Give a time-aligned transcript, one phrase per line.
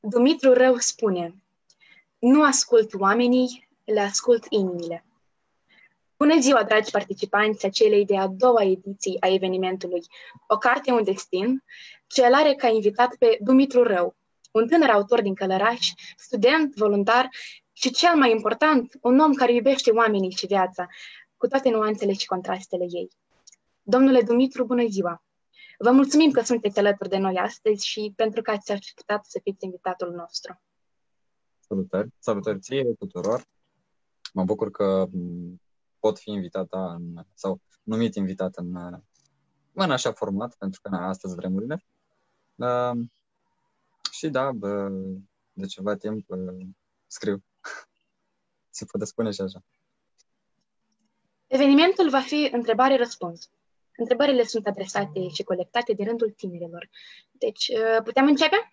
[0.00, 1.34] Dumitru Rău spune,
[2.18, 5.04] nu ascult oamenii, le ascult inimile.
[6.16, 10.02] Bună ziua, dragi participanți a celei de-a doua ediții a evenimentului
[10.46, 11.64] O carte, un destin,
[12.06, 14.16] ce îl are ca invitat pe Dumitru Rău,
[14.52, 17.28] un tânăr autor din Călăraș, student, voluntar
[17.72, 20.86] și cel mai important, un om care iubește oamenii și viața,
[21.36, 23.08] cu toate nuanțele și contrastele ei.
[23.82, 25.22] Domnule Dumitru, bună ziua!
[25.80, 29.64] Vă mulțumim că sunteți alături de noi astăzi și pentru că ați acceptat să fiți
[29.64, 30.60] invitatul nostru.
[31.60, 32.08] Salutări!
[32.18, 33.46] Salutări ție tuturor!
[34.32, 35.06] Mă bucur că
[35.98, 38.76] pot fi invitată în, sau numit invitat în,
[39.72, 41.84] în așa format, pentru că astăzi vremurile.
[42.54, 42.92] Uh,
[44.10, 44.88] și da, bă,
[45.52, 46.66] de ceva timp uh,
[47.06, 47.44] scriu.
[48.70, 49.64] Se poate spune și așa.
[51.46, 53.50] Evenimentul va fi întrebare-răspuns.
[54.00, 56.88] Întrebările sunt adresate și colectate de rândul tinerilor.
[57.30, 58.72] Deci, uh, putem începe?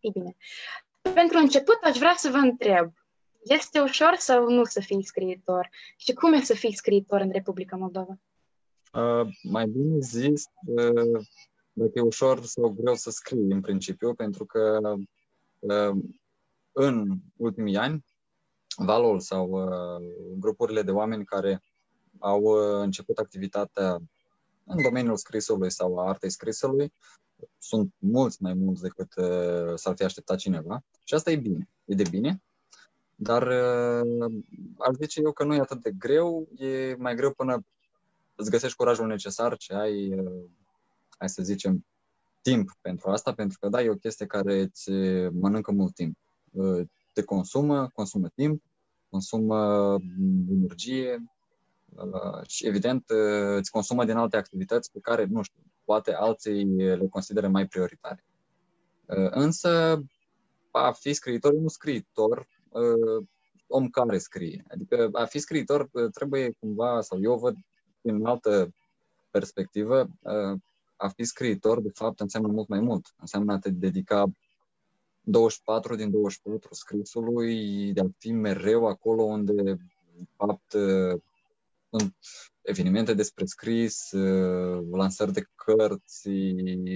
[0.00, 0.36] Ei bine.
[1.14, 2.92] Pentru început, aș vrea să vă întreb,
[3.42, 5.70] este ușor sau nu să fii scriitor?
[5.96, 8.18] Și cum e să fii scriitor în Republica Moldova?
[8.92, 11.26] Uh, mai bine zis, uh,
[11.72, 14.80] dacă e ușor sau greu să scrii în principiu, pentru că
[15.58, 15.96] uh,
[16.72, 18.04] în ultimii ani,
[18.76, 20.06] valul sau uh,
[20.38, 21.62] grupurile de oameni care
[22.18, 24.02] au uh, început activitatea
[24.64, 26.92] în domeniul scrisului sau a artei scrisului.
[27.58, 29.08] Sunt mulți mai mulți decât
[29.78, 30.84] s-ar fi așteptat cineva.
[31.04, 32.42] Și asta e bine, e de bine,
[33.14, 33.42] dar
[34.78, 37.64] ar zice eu că nu e atât de greu, e mai greu până
[38.34, 40.14] îți găsești curajul necesar ce ai
[41.18, 41.86] hai să zicem,
[42.42, 44.90] timp pentru asta, pentru că da, e o chestie care îți
[45.30, 46.18] mănâncă mult timp.
[47.12, 48.62] Te consumă, consumă timp,
[49.08, 49.56] consumă
[50.50, 51.24] energie
[52.46, 53.04] și evident
[53.56, 58.24] îți consumă din alte activități pe care, nu știu, poate alții le consideră mai prioritare.
[59.30, 60.02] Însă,
[60.70, 62.48] a fi scriitor, nu scriitor,
[63.66, 64.64] om care scrie.
[64.68, 67.56] Adică a fi scriitor trebuie cumva, sau eu văd
[68.00, 68.74] din altă
[69.30, 70.08] perspectivă,
[70.96, 73.14] a fi scriitor, de fapt, înseamnă mult mai mult.
[73.20, 74.32] Înseamnă a te dedica
[75.20, 79.78] 24 din 24 scrisului, de a fi mereu acolo unde, de
[80.36, 81.22] fapt, sunt
[82.62, 84.10] evenimente despre scris,
[84.90, 86.28] lansări de cărți,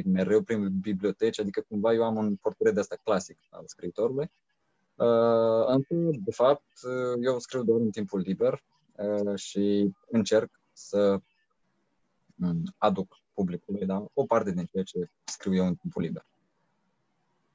[0.04, 4.30] mereu prin biblioteci, adică cumva eu am un portret de asta clasic al scriitorului.
[5.66, 5.94] Însă,
[6.24, 6.66] de fapt,
[7.20, 8.62] eu scriu doar în timpul liber
[9.34, 11.20] și încerc să
[12.76, 14.06] aduc publicului, da?
[14.14, 16.26] o parte din ceea ce scriu eu în timpul liber.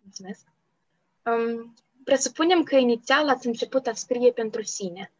[0.01, 0.45] Mulțumesc.
[1.25, 1.73] Um,
[2.03, 5.11] presupunem că inițial ați început a scrie pentru sine.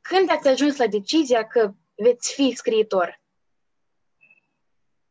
[0.00, 3.20] Când ați ajuns la decizia că veți fi scriitor?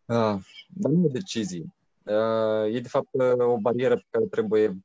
[0.06, 1.66] Uh, dar nu e decizie.
[2.04, 4.84] Uh, e de fapt o barieră pe care trebuie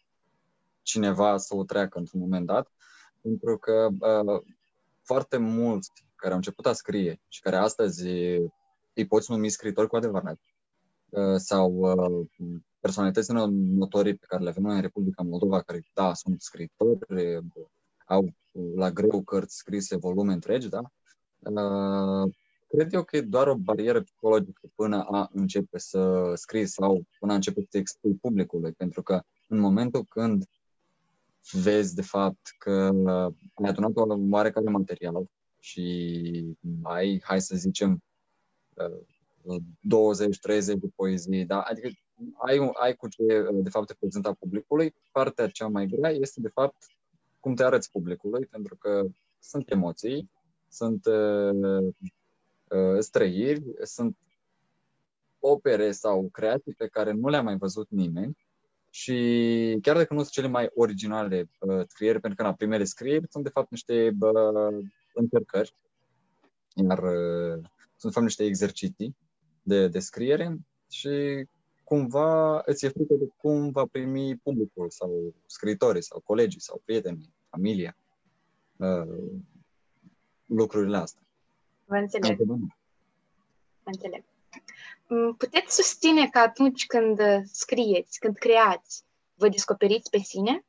[0.82, 2.72] cineva să o treacă într-un moment dat,
[3.20, 4.42] pentru că uh,
[5.02, 8.06] foarte mulți care au început a scrie și care astăzi
[8.94, 10.40] îi poți numi scriitori cu adevărat
[11.08, 12.26] uh, sau uh,
[12.80, 16.98] personalități notorii pe care le avem noi în Republica Moldova, care, da, sunt scriitori,
[18.04, 18.34] au
[18.74, 20.82] la greu cărți scrise, volume întregi, da?
[21.38, 22.32] Uh,
[22.68, 27.32] cred eu că e doar o barieră psihologică până a începe să scrii sau până
[27.32, 30.44] a începe să expui publicului, pentru că în momentul când
[31.52, 32.70] vezi de fapt că
[33.54, 38.02] ai adunat o oarecare material și ai, hai să zicem,
[38.74, 39.54] 20-30
[40.64, 41.60] de poezii, da?
[41.60, 41.88] adică
[42.46, 43.22] ai, ai cu ce
[43.52, 44.94] de fapt te prezenta publicului.
[45.12, 46.76] Partea cea mai grea este de fapt
[47.44, 49.06] cum te arăți publicului, pentru că
[49.40, 50.30] sunt emoții,
[50.68, 51.84] sunt uh,
[52.68, 54.16] uh, străiri, sunt
[55.38, 58.38] opere sau creații pe care nu le-a mai văzut nimeni
[58.90, 63.26] și chiar dacă nu sunt cele mai originale uh, scrieri, pentru că la primele scrieri
[63.30, 65.74] sunt de fapt niște uh, încercări,
[66.74, 67.64] iar uh,
[67.96, 69.16] sunt fapt niște exerciții
[69.62, 70.58] de descriere
[70.90, 71.46] și
[71.84, 77.32] cumva îți e frică de cum va primi publicul sau scriitorii sau colegii sau prietenii,
[77.50, 77.96] familia
[78.76, 79.42] uh,
[80.46, 81.22] lucrurile astea.
[81.84, 82.38] Vă înțeleg.
[83.82, 84.24] Vă înțeleg.
[85.08, 89.04] Mm, puteți susține că atunci când scrieți, când creați,
[89.34, 90.64] vă descoperiți pe sine?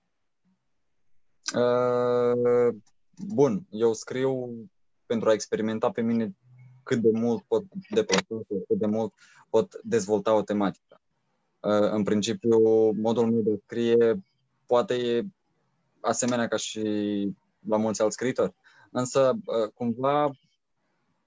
[1.56, 2.76] Uh,
[3.28, 4.50] bun, eu scriu
[5.06, 6.36] pentru a experimenta pe mine
[6.84, 9.14] cât de mult pot deplasa, cât de mult
[9.50, 10.85] pot dezvolta o tematică.
[11.66, 12.60] Uh, în principiu,
[12.92, 14.24] modul meu de scrie
[14.66, 15.26] poate e
[16.00, 16.82] asemenea ca și
[17.68, 18.54] la mulți alți scriitori.
[18.92, 20.32] Însă, uh, cumva,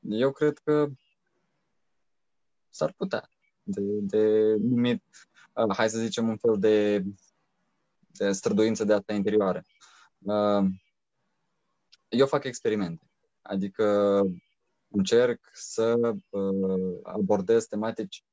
[0.00, 0.87] eu cred că
[2.69, 3.31] s-ar putea
[3.62, 5.02] de, de numit
[5.69, 7.05] hai să zicem, un fel de,
[8.12, 9.62] de străduință de asta interioară.
[12.08, 13.11] Eu fac experimente,
[13.43, 14.20] adică
[14.88, 16.14] încerc să
[17.02, 18.25] abordez tematici,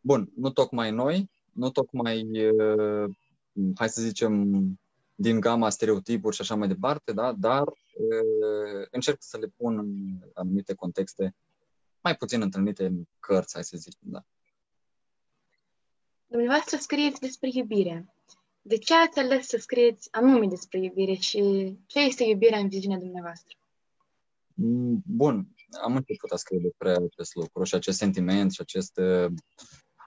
[0.00, 2.26] bun, nu tocmai noi, nu tocmai,
[3.74, 4.64] hai să zicem,
[5.14, 7.32] din gama stereotipuri și așa mai departe, da?
[7.32, 7.64] dar
[8.90, 11.34] încerc să le pun în anumite contexte
[12.00, 14.24] mai puțin întâlnite în cărți, hai să zicem, da.
[16.26, 18.14] Dumneavoastră scrieți despre iubire.
[18.62, 22.98] De ce ați ales să scrieți anume despre iubire și ce este iubirea în viziunea
[22.98, 23.56] dumneavoastră?
[24.54, 29.32] Mm, bun, am început a scrie despre acest lucru și acest sentiment și acest, uh,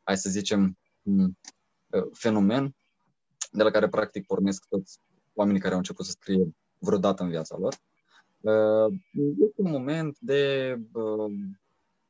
[0.03, 1.37] hai să zicem, mm,
[1.89, 2.75] uh, fenomen
[3.51, 4.99] de la care practic pornesc toți
[5.33, 7.75] oamenii care au început să scrie vreodată în viața lor.
[8.39, 8.93] Uh,
[9.39, 10.75] este un moment de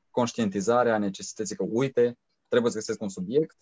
[0.09, 2.17] conștientizare a necesității că, uite,
[2.47, 3.55] trebuie să găsesc un subiect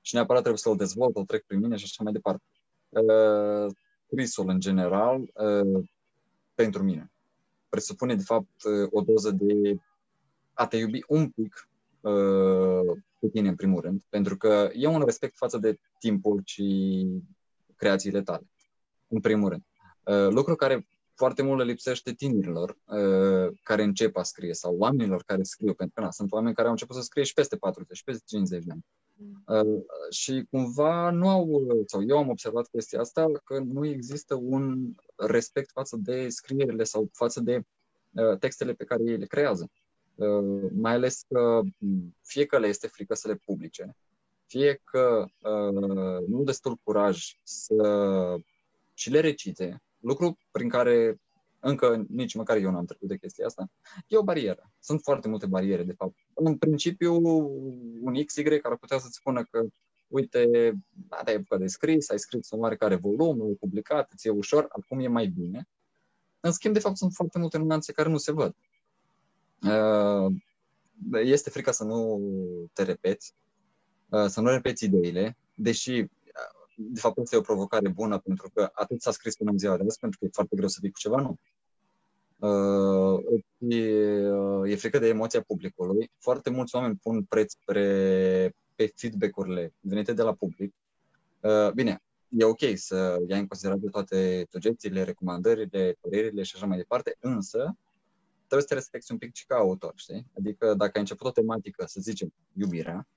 [0.00, 2.42] și neapărat trebuie să-l dezvolt, îl trec prin mine și așa mai departe.
[2.88, 3.72] Uh,
[4.06, 5.84] scrisul, în general, uh,
[6.54, 7.10] pentru mine,
[7.68, 9.76] presupune, de fapt, uh, o doză de
[10.52, 11.68] a te iubi un pic
[13.26, 17.06] pe tine, în primul rând, pentru că e un respect față de timpul și
[17.76, 18.46] creațiile tale,
[19.08, 19.62] în primul rând.
[20.32, 20.86] Lucru care
[21.16, 25.94] foarte mult le lipsește tinerilor uh, care încep a scrie sau oamenilor care scriu, pentru
[25.94, 28.64] că na, sunt oameni care au început să scrie și peste 40, și peste 50
[28.64, 28.84] de ani.
[29.46, 34.94] Uh, și cumva nu au, sau eu am observat chestia asta, că nu există un
[35.16, 37.60] respect față de scrierile sau față de
[38.12, 39.70] uh, textele pe care ei le creează.
[39.70, 39.85] Uh,
[40.72, 41.60] mai ales că
[42.22, 43.96] fie că le este frică să le publice,
[44.46, 47.74] fie că uh, nu destul curaj să
[48.94, 51.20] și le recite, lucru prin care
[51.60, 53.70] încă nici măcar eu n-am trecut de chestia asta,
[54.06, 54.70] e o barieră.
[54.80, 56.14] Sunt foarte multe bariere, de fapt.
[56.34, 57.14] În principiu,
[58.00, 59.64] un XY ar putea să-ți spună că,
[60.08, 60.72] uite,
[61.08, 64.98] da, ai apucat de scris, ai scris un oarecare volum, l-ai publicat, ți-e ușor, acum
[64.98, 65.68] e mai bine.
[66.40, 68.54] În schimb, de fapt, sunt foarte multe nuanțe care nu se văd.
[69.62, 70.34] Uh,
[71.22, 72.20] este frica să nu
[72.72, 73.34] te repeți,
[74.08, 76.06] uh, să nu repeți ideile, deși
[76.76, 79.82] de fapt, este o provocare bună pentru că atât s-a scris până în ziua de
[79.86, 81.38] azi, pentru că e foarte greu să vii cu ceva nou.
[82.38, 86.10] Uh, e, uh, e frică de emoția publicului.
[86.18, 90.74] Foarte mulți oameni pun preț pe, pe feedback-urile venite de la public.
[91.40, 96.76] Uh, bine, e ok să iai în considerare toate sugestiile, recomandările, părerile și așa mai
[96.76, 97.76] departe, însă
[98.46, 100.26] trebuie să te respecti un pic și ca autor, știi?
[100.38, 103.08] Adică dacă ai început o tematică, să zicem, iubirea,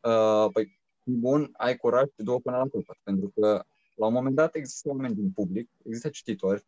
[0.00, 2.96] uh, păi bun, ai curaj și două până la capăt.
[3.02, 6.66] Pentru că la un moment dat există oameni din public, există cititori,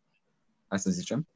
[0.67, 1.27] hai să zicem,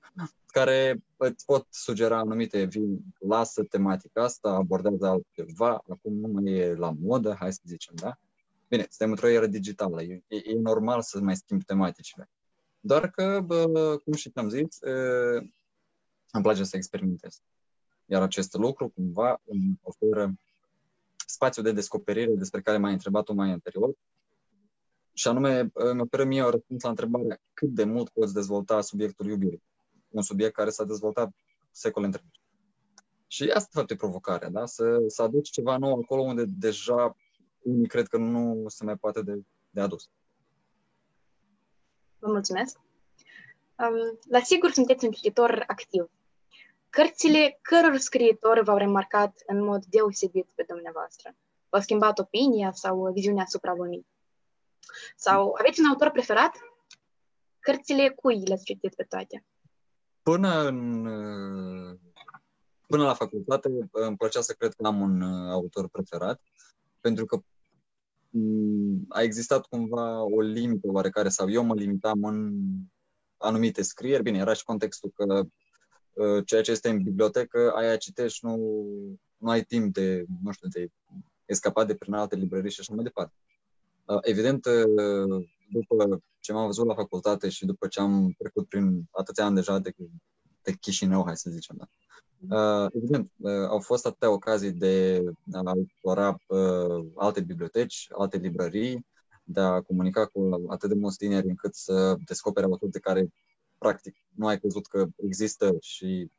[0.46, 6.76] care îți pot sugera anumite, vin, lasă tematica asta, abordează altceva, acum nu mai e
[6.76, 8.18] la modă, hai să zicem, da?
[8.68, 12.30] Bine, suntem într-o eră digitală, e, e, e normal să mai schimbi tematicile.
[12.80, 14.92] Doar că, bă, cum și am zis, e,
[16.32, 17.42] îmi place să experimentez.
[18.06, 20.34] Iar acest lucru, cumva, îmi oferă
[21.26, 23.94] spațiu de descoperire despre care m-ai întrebat-o mai anterior,
[25.14, 29.26] și anume îmi oferă mie o răspuns la întrebarea cât de mult poți dezvolta subiectul
[29.26, 29.64] iubirii.
[30.10, 31.32] Un subiect care s-a dezvoltat
[31.72, 32.40] secole întregi.
[33.28, 34.66] Și asta, de fapt, e provocarea, da?
[34.66, 37.16] Să, să aduci ceva nou acolo unde deja
[37.62, 40.10] unii cred că nu se mai poate de, de adus.
[42.20, 42.80] Vă mulțumesc.
[43.78, 46.10] Um, la sigur sunteți un cititor activ.
[46.92, 51.36] Cărțile căror scriitori v-au remarcat în mod deosebit pe dumneavoastră?
[51.70, 54.08] V-au schimbat opinia sau viziunea asupra lumii?
[55.16, 56.52] Sau aveți un autor preferat?
[57.60, 59.46] Cărțile cui le-ați citit pe toate?
[60.22, 61.04] Până în
[62.88, 66.42] până la facultate îmi plăcea să cred că am un autor preferat,
[67.00, 67.40] pentru că
[68.30, 72.62] mm, a existat cumva o limită oarecare sau eu mă limitam în
[73.38, 74.24] anumite scrieri.
[74.24, 75.48] Bine, era și contextul că Uh,
[76.46, 78.58] ceea ce este în bibliotecă, aia citești, nu,
[79.38, 80.88] nu ai timp de, nu știu, de
[81.46, 83.34] escapat de prin alte librării și așa mai departe.
[84.06, 89.08] Uh, evident, uh, după ce m-am văzut la facultate și după ce am trecut prin
[89.12, 89.94] atâția ani deja de,
[90.62, 91.90] de Chișinău, hai să zicem,
[92.40, 92.88] da.
[92.94, 93.32] evident,
[93.68, 96.38] au fost atâtea ocazii de a explora
[97.16, 99.06] alte biblioteci, alte librării,
[99.44, 103.34] de a comunica cu atât de mulți tineri încât să descopere autori de care
[103.82, 106.32] practic nu ai crezut că există și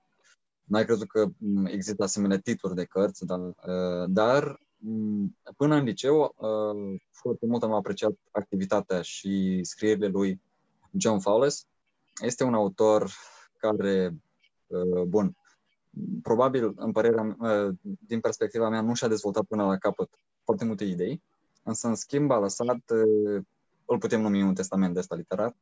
[0.64, 5.74] nu ai crezut că mm, există asemenea titluri de cărți, dar, uh, dar mm, până
[5.74, 10.40] în liceu uh, foarte mult am apreciat activitatea și scrierile lui
[10.90, 11.66] John Fowles.
[12.20, 13.10] Este un autor
[13.56, 14.16] care,
[14.66, 15.36] uh, bun,
[16.22, 17.36] probabil, în părerea,
[18.06, 20.08] din perspectiva mea, nu și-a dezvoltat până la capăt
[20.44, 21.22] foarte multe idei,
[21.62, 22.92] Însă, în schimb, a lăsat,
[23.92, 25.56] îl putem numi un testament de ăsta literar,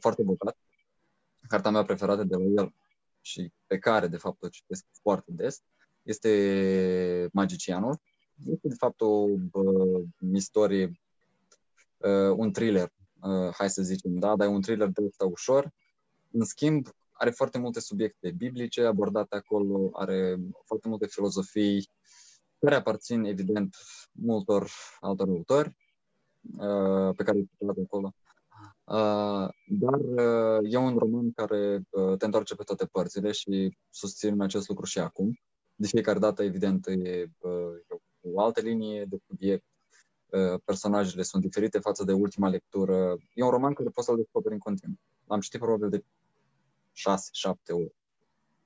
[0.00, 0.56] foarte bogat.
[1.48, 2.74] Cartea mea preferată de la el
[3.20, 5.62] și pe care, de fapt, o citesc foarte des,
[6.02, 8.00] este Magicianul.
[8.46, 11.00] Este, de fapt, o uh, istorie,
[11.96, 15.72] uh, un thriller, uh, hai să zicem, da, dar e un thriller de ăsta ușor.
[16.30, 21.90] În schimb, are foarte multe subiecte biblice abordate acolo, are foarte multe filozofii
[22.58, 23.76] care aparțin, evident,
[24.12, 25.76] multor altor autori
[26.56, 28.14] uh, pe care îi acolo.
[28.84, 34.40] Uh, dar uh, e un roman care uh, te întoarce pe toate părțile și susțin
[34.40, 35.38] acest lucru și acum.
[35.74, 39.64] De fiecare dată, evident, e, uh, o altă linie de subiect,
[40.26, 43.16] uh, personajele sunt diferite față de ultima lectură.
[43.34, 44.96] E un roman care poți să-l descoperi în continuu.
[45.26, 46.04] L-am citit probabil de
[46.92, 47.94] 6-7 ori.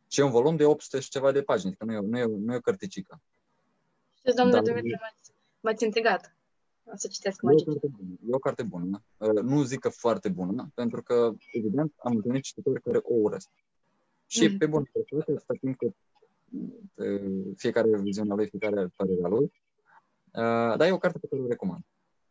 [0.08, 2.24] Și e un volum de 800 și ceva de pagini, că nu e, nu e,
[2.24, 3.20] nu e o cărticică.
[4.14, 4.62] Și, domnule Dar...
[4.62, 6.36] Dumitru, m-ați, m-ați intrigat.
[6.92, 8.18] O să citesc mai e o carte bună.
[8.26, 9.02] E o carte bună.
[9.16, 13.48] Uh, nu zic că foarte bună, pentru că, evident, am întâlnit cititori care o urăsc.
[14.26, 14.58] Și mm.
[14.58, 15.94] pe bună dreptate, atâta timp cât
[17.56, 19.52] fiecare viziunea lui, fiecare părerea lui.
[20.32, 21.84] Uh, dar e o carte pe care o recomand.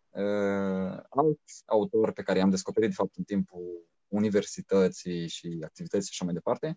[0.09, 6.11] Uh, alți autori pe care i-am descoperit, de fapt, în timpul universității și activității și
[6.11, 6.75] așa mai departe,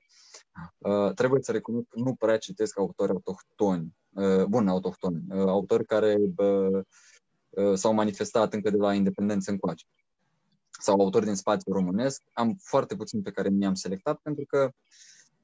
[0.78, 5.86] uh, trebuie să recunosc că nu prea citesc autori autohtoni, uh, bun, autohtoni, uh, autori
[5.86, 6.84] care uh,
[7.74, 9.84] s-au manifestat încă de la independență încoace
[10.80, 12.22] sau autori din spațiul românesc.
[12.32, 14.70] Am foarte puțin pe care mi-am selectat pentru că,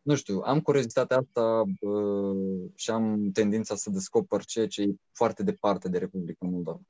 [0.02, 5.42] nu știu, am curiozitatea asta uh, și am tendința să descoper ceea ce e foarte
[5.42, 6.80] departe de Republica Moldova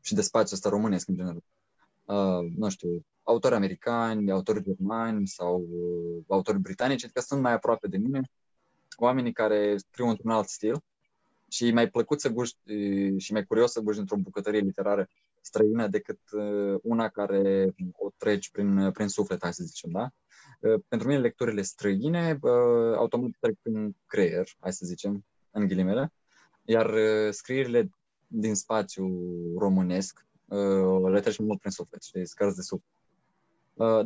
[0.00, 1.42] și de spațiul ăsta românesc în general.
[2.04, 7.88] Uh, nu știu, autori americani, autori germani sau uh, autori britanici, adică sunt mai aproape
[7.88, 8.20] de mine,
[8.96, 10.82] oamenii care scriu într-un alt stil
[11.48, 12.58] și e mai plăcut să guști
[13.16, 15.08] și mai curios să guști într-o bucătărie literară
[15.46, 20.10] străină decât uh, una care o treci prin, prin suflet, hai să zicem, da?
[20.60, 26.12] Uh, pentru mine lecturile străine uh, automat trec prin creier, hai să zicem, în ghilimele,
[26.64, 26.94] iar
[27.30, 27.90] scrierile
[28.26, 29.06] din spațiu
[29.58, 30.26] românesc
[31.10, 32.94] le treci mult prin suflet, știi, scărți de suflet.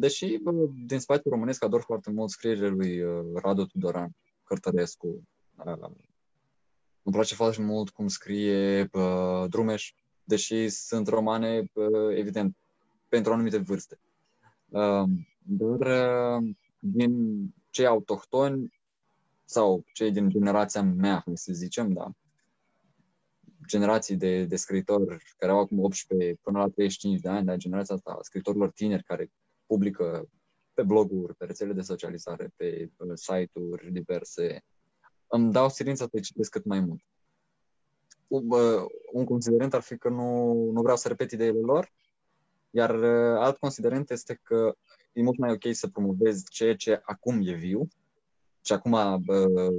[0.01, 0.39] Deși
[0.87, 3.03] din spațiul românesc ador foarte mult scrierile lui
[3.35, 4.11] Radu Tudoran,
[4.45, 5.23] Cărtărescu,
[7.11, 9.93] îmi place foarte mult cum scrie uh, Drumeș,
[10.25, 12.57] deși sunt romane, uh, evident,
[13.09, 14.01] pentru anumite vârste.
[14.69, 15.05] Uh,
[15.43, 16.49] dar uh,
[16.79, 17.15] din
[17.71, 18.81] cei autohtoni
[19.45, 22.11] sau cei din generația mea, să zicem, da,
[23.67, 27.95] generații de, de scriitori care au acum 18 până la 35 de ani, da, generația
[27.95, 29.31] asta a scriitorilor tineri care
[29.67, 30.29] publică
[30.75, 34.63] pe bloguri, pe rețele de socializare, pe site-uri diverse,
[35.31, 37.03] îmi dau silința să citesc cât mai mult.
[39.13, 41.93] Un considerent ar fi că nu, nu vreau să repet ideile lor,
[42.71, 44.75] iar uh, alt considerent este că
[45.13, 47.89] e mult mai ok să promovezi ceea ce acum e viu
[48.61, 49.25] și acum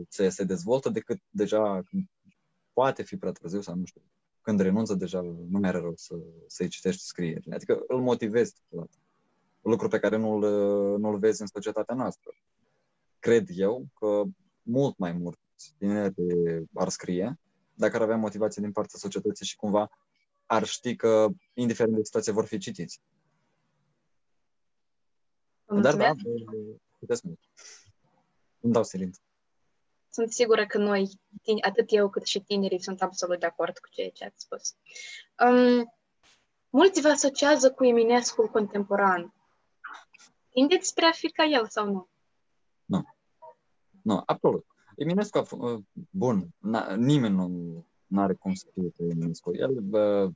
[0.10, 1.84] se, se dezvoltă decât deja
[2.74, 4.01] poate fi prea târziu sau nu știu.
[4.41, 6.15] Când renunță, deja nu mai are rău să,
[6.48, 7.55] să-i citești scrierile.
[7.55, 8.98] Adică îl motivezi totodată.
[9.62, 10.39] Lucru pe care nu-l,
[11.00, 12.31] nu-l vezi în societatea noastră.
[13.20, 14.24] Cred eu că
[14.71, 16.13] mult mai mulți tineri
[16.73, 17.39] ar scrie
[17.73, 19.89] dacă ar avea motivație din partea societății și cumva
[20.45, 23.01] ar ști că, indiferent de situație, vor fi citiți.
[25.65, 26.11] Dar da,
[26.99, 27.39] puteți mult.
[28.59, 29.21] Îmi dau silință.
[30.09, 31.09] Sunt sigură că noi,
[31.61, 34.75] atât eu cât și tinerii, sunt absolut de acord cu ceea ce ați spus.
[35.47, 35.93] Um,
[36.69, 39.33] mulți vă asociază cu Eminescu contemporan.
[40.49, 41.91] Tindeți spre a fi ca el sau nu?
[41.91, 42.09] Nu.
[44.03, 44.65] Nu, absolut.
[44.96, 46.53] Eminescu a fost, uh, bun,
[46.98, 47.36] nimeni
[48.08, 49.55] nu are cum să fie pe Eminescu.
[49.55, 50.29] El, bă,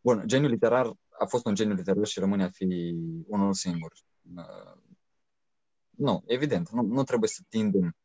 [0.00, 2.94] bun, geniul literar a fost un geniu literar și rămâne a fi
[3.26, 3.92] unul singur.
[4.36, 4.80] Uh,
[5.90, 7.96] nu, evident, nu, nu trebuie să tindem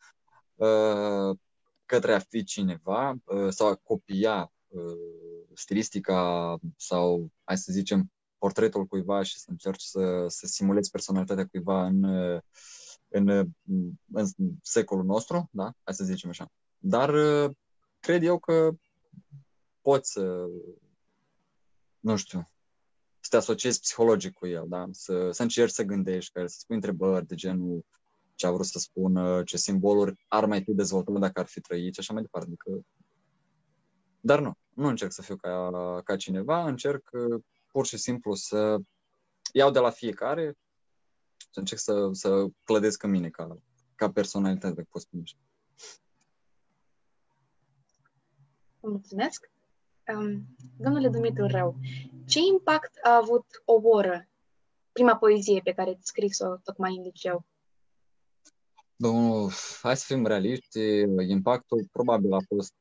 [0.55, 1.37] uh,
[1.85, 8.85] către a fi cineva uh, sau a copia uh, stilistica sau, hai să zicem, portretul
[8.85, 12.41] cuiva și să încerci să, să simulezi personalitatea cuiva în uh,
[13.13, 13.27] în,
[14.13, 14.25] în
[14.61, 15.63] secolul nostru, da?
[15.83, 16.51] Hai să zicem așa.
[16.77, 17.11] Dar
[17.99, 18.71] cred eu că
[19.81, 20.47] poți să,
[21.99, 22.47] nu știu,
[23.19, 24.85] să te asociezi psihologic cu el, da?
[24.91, 27.85] Să, să încerci să gândești, că să spui întrebări de genul
[28.35, 31.93] ce a vrut să spună, ce simboluri ar mai fi dezvoltat dacă ar fi trăit
[31.93, 32.47] și așa mai departe.
[32.47, 32.85] Adică...
[34.19, 35.69] Dar nu, nu încerc să fiu ca,
[36.03, 37.09] ca cineva, încerc
[37.71, 38.77] pur și simplu să
[39.53, 40.57] iau de la fiecare
[41.53, 43.57] să încerc să, să clădesc în mine ca,
[43.95, 45.37] ca personalitate, dacă pot spune așa.
[48.79, 49.51] Mulțumesc.
[50.15, 51.75] Um, domnule Dumitru Rău,
[52.25, 54.27] ce impact a avut o oră,
[54.91, 57.45] prima poezie pe care ați scris-o tocmai în liceu?
[58.95, 60.79] Domnul, hai să fim realiști,
[61.27, 62.73] impactul probabil a fost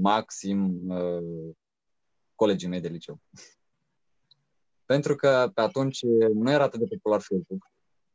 [0.00, 1.54] maxim uh,
[2.34, 3.20] colegii mei de liceu.
[4.84, 6.02] Pentru că pe atunci
[6.34, 7.70] nu era atât de popular Facebook.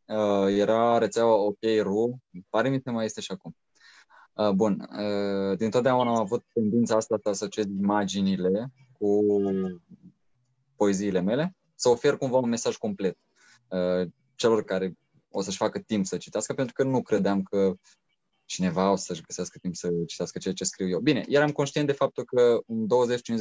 [0.07, 3.55] Uh, era rețeaua OK.ru, pare mi mai este și acum.
[4.33, 9.25] Uh, bun, uh, din totdeauna am avut tendința asta să asociez imaginile cu
[10.75, 13.17] poeziile mele, să ofer cumva un mesaj complet
[13.67, 14.97] uh, celor care
[15.29, 17.73] o să-și facă timp să citească, pentru că nu credeam că
[18.45, 20.99] cineva o să-și găsească timp să citească ceea ce scriu eu.
[20.99, 22.85] Bine, eram conștient de faptul că un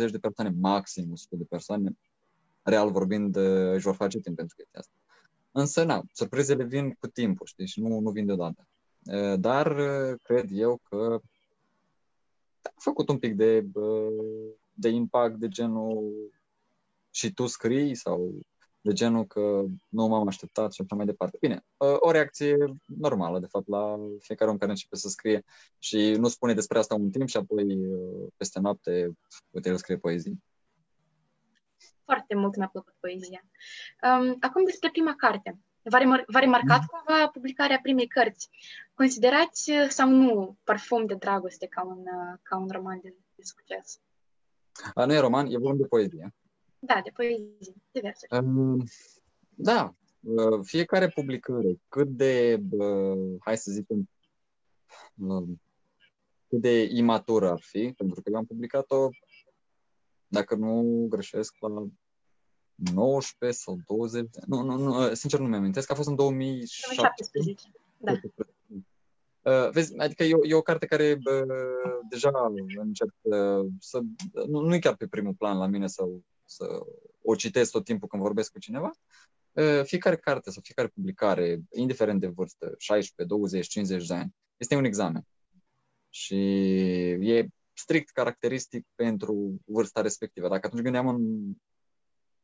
[0.06, 1.90] 20-50 de persoane, maxim 100 de persoane,
[2.62, 3.36] real vorbind,
[3.72, 4.92] își vor face timp pentru chestia asta.
[5.56, 8.68] Însă, na, surprizele vin cu timpul, știi, și nu, nu vin deodată.
[9.36, 9.74] Dar
[10.22, 11.20] cred eu că
[12.62, 13.66] a făcut un pic de,
[14.72, 16.12] de impact de genul
[17.10, 18.34] și tu scrii sau
[18.80, 21.36] de genul că nu m-am așteptat și așa mai departe.
[21.40, 21.64] Bine,
[21.98, 22.56] o reacție
[22.86, 25.44] normală, de fapt, la fiecare om care începe să scrie
[25.78, 27.78] și nu spune despre asta un timp și apoi
[28.36, 29.12] peste noapte,
[29.50, 30.42] uite, el scrie poezii.
[32.04, 33.44] Foarte mult mi-a plăcut poezia.
[34.02, 35.58] Um, acum despre prima carte.
[35.82, 36.86] V-a, remar- v-a remarcat mm.
[36.86, 38.50] cumva publicarea primei cărți.
[38.94, 42.04] Considerați sau nu Parfum de dragoste ca un,
[42.42, 44.00] ca un roman de, de succes?
[44.94, 46.34] A, nu e roman, e volum de poezie.
[46.78, 48.26] Da, de poezie, diverse.
[48.30, 48.84] Um,
[49.54, 54.08] da, uh, fiecare publicare, cât de, uh, hai să zicem,
[55.14, 55.48] uh,
[56.48, 59.08] cât de imatură ar fi, pentru că eu am publicat-o,
[60.26, 61.86] dacă nu greșesc, la
[62.74, 67.32] 19 sau 20, nu, nu, nu sincer nu mi amintesc, a fost în 2017.
[67.36, 68.12] 2017, da.
[69.44, 72.30] Uh, vezi, adică e o, e o carte care uh, deja
[72.74, 74.00] încep uh, să...
[74.46, 76.02] Nu, nu e chiar pe primul plan la mine să,
[76.44, 76.64] să
[77.22, 78.90] o citesc tot timpul când vorbesc cu cineva.
[79.52, 84.76] Uh, fiecare carte sau fiecare publicare, indiferent de vârstă, 16, 20, 50 de ani, este
[84.76, 85.26] un examen.
[86.10, 86.36] Și
[87.10, 90.48] e strict caracteristic pentru vârsta respectivă.
[90.48, 91.52] Dacă atunci gândeam în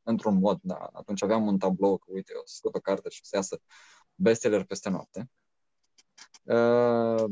[0.03, 0.91] într-un mod, da.
[0.93, 3.61] Atunci aveam un tablou că, uite, o să scot o carte și o să iasă
[4.15, 5.31] bestseller peste noapte.
[6.43, 7.25] Uh,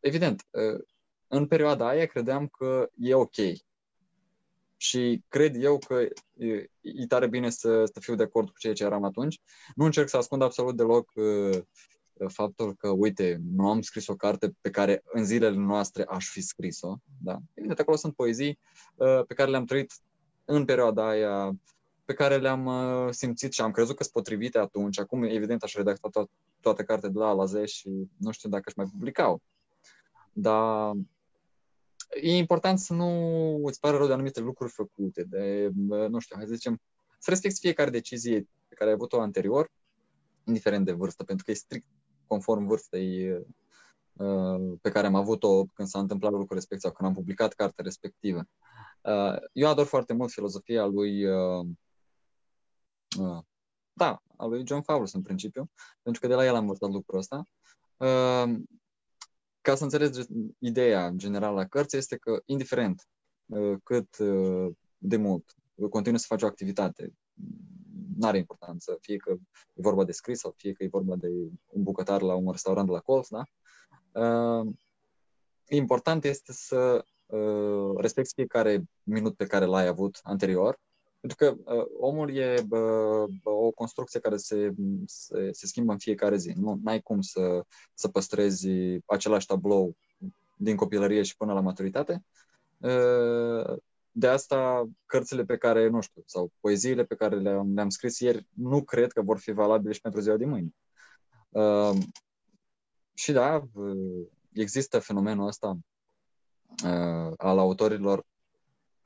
[0.00, 0.84] evident, uh,
[1.26, 3.36] în perioada aia credeam că e ok.
[4.76, 5.94] Și cred eu că
[6.44, 9.40] e, e tare bine să, să fiu de acord cu ceea ce eram atunci.
[9.74, 11.58] Nu încerc să ascund absolut deloc uh,
[12.28, 16.40] faptul că, uite, nu am scris o carte pe care în zilele noastre aș fi
[16.40, 16.96] scris-o.
[17.20, 17.38] Da?
[17.54, 18.58] Evident, acolo sunt poezii
[18.94, 19.92] uh, pe care le-am trăit
[20.44, 21.52] în perioada aia
[22.08, 24.98] pe care le-am uh, simțit și am crezut că sunt potrivite atunci.
[24.98, 28.48] Acum, evident, aș redacta to- toată cartea de la A la Z și nu știu
[28.48, 29.38] dacă aș mai publica-o.
[30.32, 30.92] Dar
[32.22, 33.08] e important să nu
[33.64, 35.70] îți pară rău de anumite lucruri făcute, de,
[36.08, 36.80] nu știu, hai să zicem,
[37.18, 39.70] să respecti fiecare decizie pe care ai avut-o anterior,
[40.44, 41.86] indiferent de vârstă, pentru că e strict
[42.26, 43.30] conform vârstei
[44.12, 47.84] uh, pe care am avut-o când s-a întâmplat lucrul respectiv sau când am publicat cartea
[47.84, 48.48] respectivă.
[49.02, 51.66] Uh, eu ador foarte mult filozofia lui Uh,
[53.92, 55.70] da, a lui John Fowles în principiu,
[56.02, 57.42] pentru că de la el am învățat lucrul ăsta.
[57.96, 58.60] Uh,
[59.60, 60.20] ca să înțelegi
[60.58, 63.08] ideea generală a cărții este că, indiferent
[63.46, 64.16] uh, cât
[64.98, 65.54] de mult
[65.90, 67.12] continui să faci o activitate,
[68.16, 69.30] nu are importanță, fie că
[69.74, 71.28] e vorba de scris sau fie că e vorba de
[71.66, 73.42] un bucătar la un restaurant de la colț, da?
[75.68, 77.04] Important este să
[77.96, 80.78] respecti fiecare minut pe care l-ai avut anterior
[81.20, 84.74] pentru că uh, omul e uh, o construcție care se,
[85.06, 86.52] se, se schimbă în fiecare zi.
[86.56, 88.68] Nu ai cum să, să păstrezi
[89.06, 89.96] același tablou
[90.56, 92.24] din copilărie și până la maturitate.
[92.78, 93.76] Uh,
[94.10, 98.46] de asta, cărțile pe care, nu știu, sau poeziile pe care le-am, le-am scris ieri,
[98.54, 100.74] nu cred că vor fi valabile și pentru ziua de mâine.
[101.48, 101.98] Uh,
[103.14, 105.78] și da, uh, există fenomenul ăsta
[106.84, 108.26] uh, al autorilor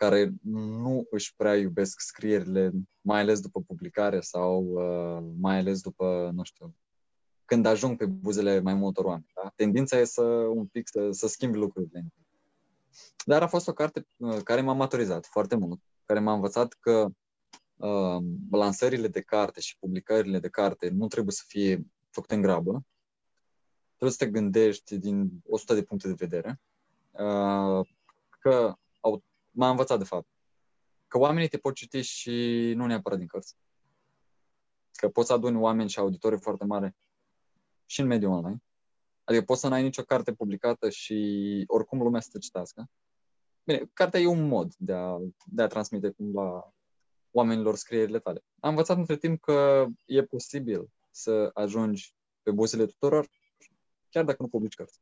[0.02, 6.30] care nu își prea iubesc scrierile, mai ales după publicare sau uh, mai ales după,
[6.34, 6.74] nu știu,
[7.44, 9.32] când ajung pe buzele mai multor oameni.
[9.34, 9.52] Da?
[9.56, 10.22] Tendința e să
[10.54, 12.06] un pic să, să schimbi lucrurile.
[13.24, 17.06] Dar a fost o carte uh, care m-a maturizat foarte mult, care m-a învățat că
[17.76, 22.84] uh, lansările de carte și publicările de carte nu trebuie să fie făcute în grabă,
[23.86, 26.60] trebuie să te gândești din 100 de puncte de vedere,
[27.10, 27.86] uh,
[28.38, 28.76] că
[29.52, 30.28] m-a învățat, de fapt,
[31.08, 32.30] că oamenii te pot citi și
[32.76, 33.56] nu neapărat din cărți.
[34.92, 36.96] Că poți să aduni oameni și auditori foarte mare
[37.86, 38.62] și în mediul online.
[39.24, 42.90] Adică poți să n-ai nicio carte publicată și oricum lumea să te citească.
[43.64, 46.74] Bine, cartea e un mod de a, de a transmite cumva
[47.30, 48.44] oamenilor scrierile tale.
[48.60, 53.28] Am învățat între timp că e posibil să ajungi pe buzele tuturor,
[54.10, 55.00] chiar dacă nu publici cărți.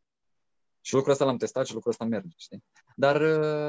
[0.81, 2.65] Și lucrul ăsta l-am testat și lucrul ăsta merge, știi?
[2.97, 3.23] Dar,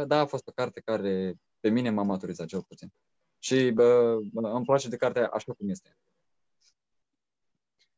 [0.06, 2.94] da, a fost o carte care pe mine m-a maturizat cel puțin.
[3.40, 5.98] Și bă, îmi place de cartea așa cum este.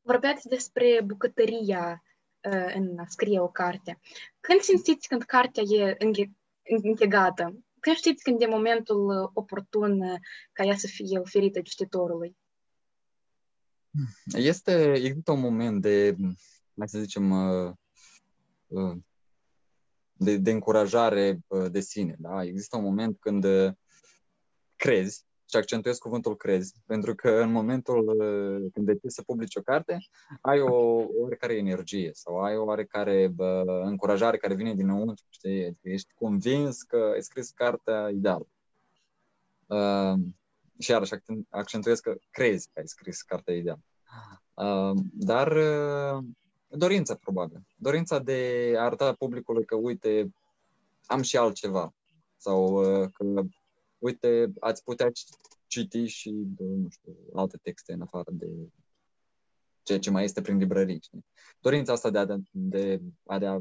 [0.02, 2.04] Vorbeați despre bucătăria
[2.52, 4.00] uh, în a scrie o carte.
[4.40, 5.98] Când simțiți când cartea e
[6.84, 7.64] închegată?
[7.80, 10.20] Când știți când e momentul oportun
[10.52, 12.38] ca ea să fie oferită cititorului?
[14.34, 16.16] Este, există un moment de,
[16.74, 17.32] mai să zicem,
[20.14, 21.40] de, de încurajare
[21.72, 22.16] de sine.
[22.20, 22.44] Da?
[22.44, 23.46] Există un moment când
[24.76, 29.62] crezi și accentuez cuvântul crezi, pentru că în momentul uh, când decizi să publici o
[29.62, 29.98] carte,
[30.42, 35.66] ai o, o oarecare energie sau ai o oarecare bă, încurajare care vine dinăuntru, știi?
[35.66, 38.48] Adică ești convins că ai scris cartea ideală.
[39.66, 40.14] Uh,
[40.80, 41.14] și iarăși
[41.50, 43.82] accentuez că crezi că ai scris cartea ideală.
[44.54, 46.24] Uh, dar uh,
[46.78, 47.68] dorința, probabil.
[47.76, 50.34] Dorința de a arăta publicului că, uite,
[51.06, 51.94] am și altceva.
[52.38, 53.44] Sau uh, că
[53.98, 55.12] uite, ați putea
[55.68, 58.48] citi și, nu știu, alte texte în afară de
[59.84, 61.02] ceea ce mai este prin librării.
[61.02, 61.26] Știi?
[61.60, 63.60] Dorința asta de a, de, a, de a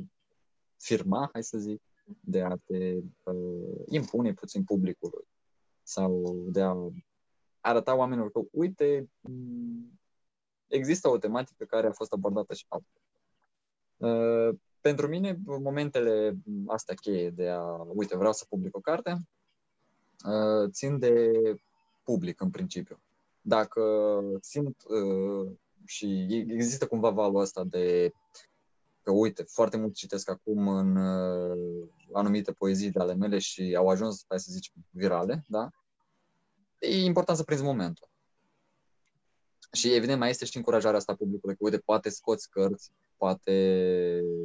[0.77, 1.83] firma, hai să zic,
[2.21, 5.25] de a te uh, impune puțin publicului
[5.83, 6.77] sau de a
[7.61, 9.11] arăta oamenilor că, uite,
[10.75, 13.01] există o tematică care a fost abordată și altfel.
[13.97, 19.17] Uh, pentru mine, momentele astea cheie de a, uite, vreau să public o carte,
[20.25, 21.33] Uh, țin de
[22.03, 23.01] public în principiu.
[23.41, 23.83] Dacă
[24.41, 25.53] simt uh,
[25.85, 28.13] și există cumva valul ăsta de
[29.03, 33.89] că, uite, foarte mult citesc acum în uh, anumite poezii de ale mele și au
[33.89, 35.71] ajuns, hai să zici, virale, da?
[36.79, 38.09] E important să prinzi momentul.
[39.73, 43.53] Și evident mai este și încurajarea asta publicului, că uite, poate scoți cărți, poate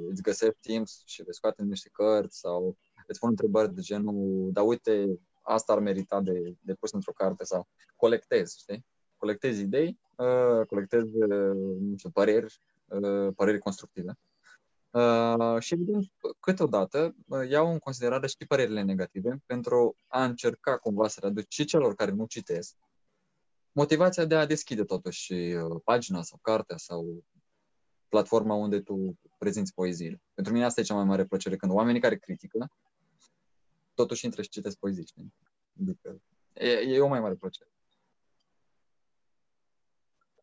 [0.09, 4.65] îți găsești timp și vei scoate niște cărți sau îți pun întrebări de genul, dar
[4.65, 8.85] uite, asta ar merita de, de pus într-o carte sau colectez, știi?
[9.17, 14.17] Colectez idei, uh, colectez, uh, nu știu, păreri, uh, păreri constructive.
[14.91, 21.07] Uh, și evident, câteodată uh, iau în considerare și părerile negative pentru a încerca cumva
[21.07, 22.75] să readuc și celor care nu citesc
[23.77, 27.23] motivația de a deschide totuși uh, pagina sau cartea sau
[28.09, 30.21] platforma unde tu prezinți poeziile.
[30.33, 32.71] Pentru mine asta e cea mai mare plăcere, când oamenii care critică
[33.93, 35.33] totuși intră și citesc poezii, știi?
[35.81, 36.21] Adică
[36.53, 37.69] e, e o mai mare plăcere.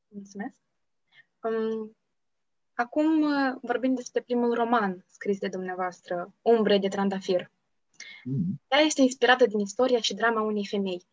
[0.09, 0.57] Mulțumesc.
[1.43, 1.97] Um,
[2.75, 7.43] acum uh, vorbim despre primul roman scris de dumneavoastră, Umbre de trandafir.
[7.43, 8.69] Mm-hmm.
[8.69, 11.05] Ea este inspirată din istoria și drama unei femei.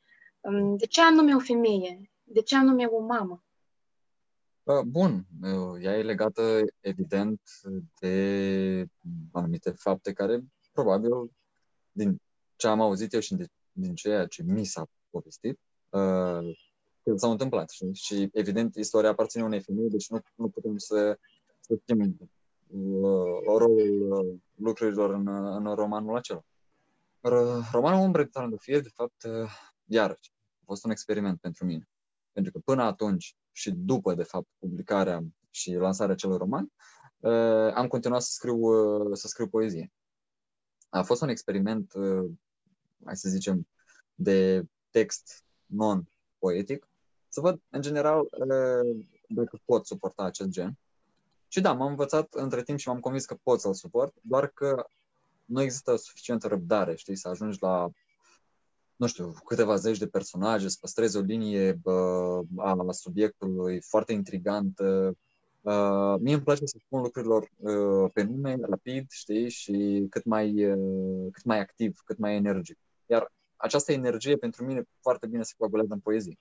[0.42, 2.11] Um, de ce anume o femeie?
[2.34, 3.44] De ce anume o mamă?
[4.64, 7.42] Uh, bun, uh, ea e legată, evident,
[8.00, 8.86] de
[9.32, 11.12] anumite fapte care probabil
[11.92, 12.22] din
[12.56, 16.58] ce am auzit eu și din, din ceea ce mi s-a povestit, uh,
[17.16, 17.70] s-au întâmplat.
[17.70, 21.20] Și, și, evident, istoria aparține unei femei, deci nu, nu putem să,
[21.60, 22.30] să schimb uh,
[23.46, 26.44] rolul uh, lucrurilor în, în romanul acela.
[27.72, 29.52] Romanul Umbre de Tarandufie, de fapt, uh,
[29.86, 31.91] iarăși, a fost un experiment pentru mine.
[32.32, 36.72] Pentru că până atunci și după, de fapt, publicarea și lansarea acelui roman,
[37.20, 39.92] uh, am continuat să scriu, uh, să scriu poezie.
[40.90, 42.32] A fost un experiment uh,
[43.06, 43.68] hai să zicem,
[44.16, 46.88] de text non-poetic,
[47.28, 48.28] să văd, în general,
[49.28, 50.78] dacă pot suporta acest gen.
[51.48, 54.86] Și da, m-am învățat între timp și m-am convins că pot să-l suport, doar că
[55.46, 57.90] nu există suficientă răbdare, știi, să ajungi la,
[59.02, 65.18] nu știu, câteva zeci de personaje, să păstrezi o linie bă, a subiectului foarte intrigantă.
[65.62, 70.72] Uh, mie îmi place să spun lucrurilor uh, pe nume, rapid, știi, și cât mai,
[70.72, 72.78] uh, cât mai activ, cât mai energic.
[73.06, 76.38] Iar această energie pentru mine foarte bine se coagulează în poezie.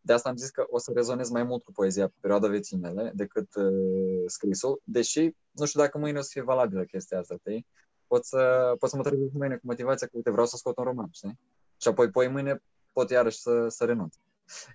[0.00, 2.76] De asta am zis că o să rezonez mai mult cu poezia pe perioada vieții
[2.76, 7.36] mele decât uh, scrisul, deși nu știu dacă mâine o să fie valabilă chestia asta,
[7.38, 7.66] știi?
[8.06, 10.84] Pot să, pot să mă trezesc mâine cu motivația că, uite, vreau să scot un
[10.84, 11.38] roman, știi?
[11.80, 14.14] Și apoi, poi mâine pot iarăși să, să renunț.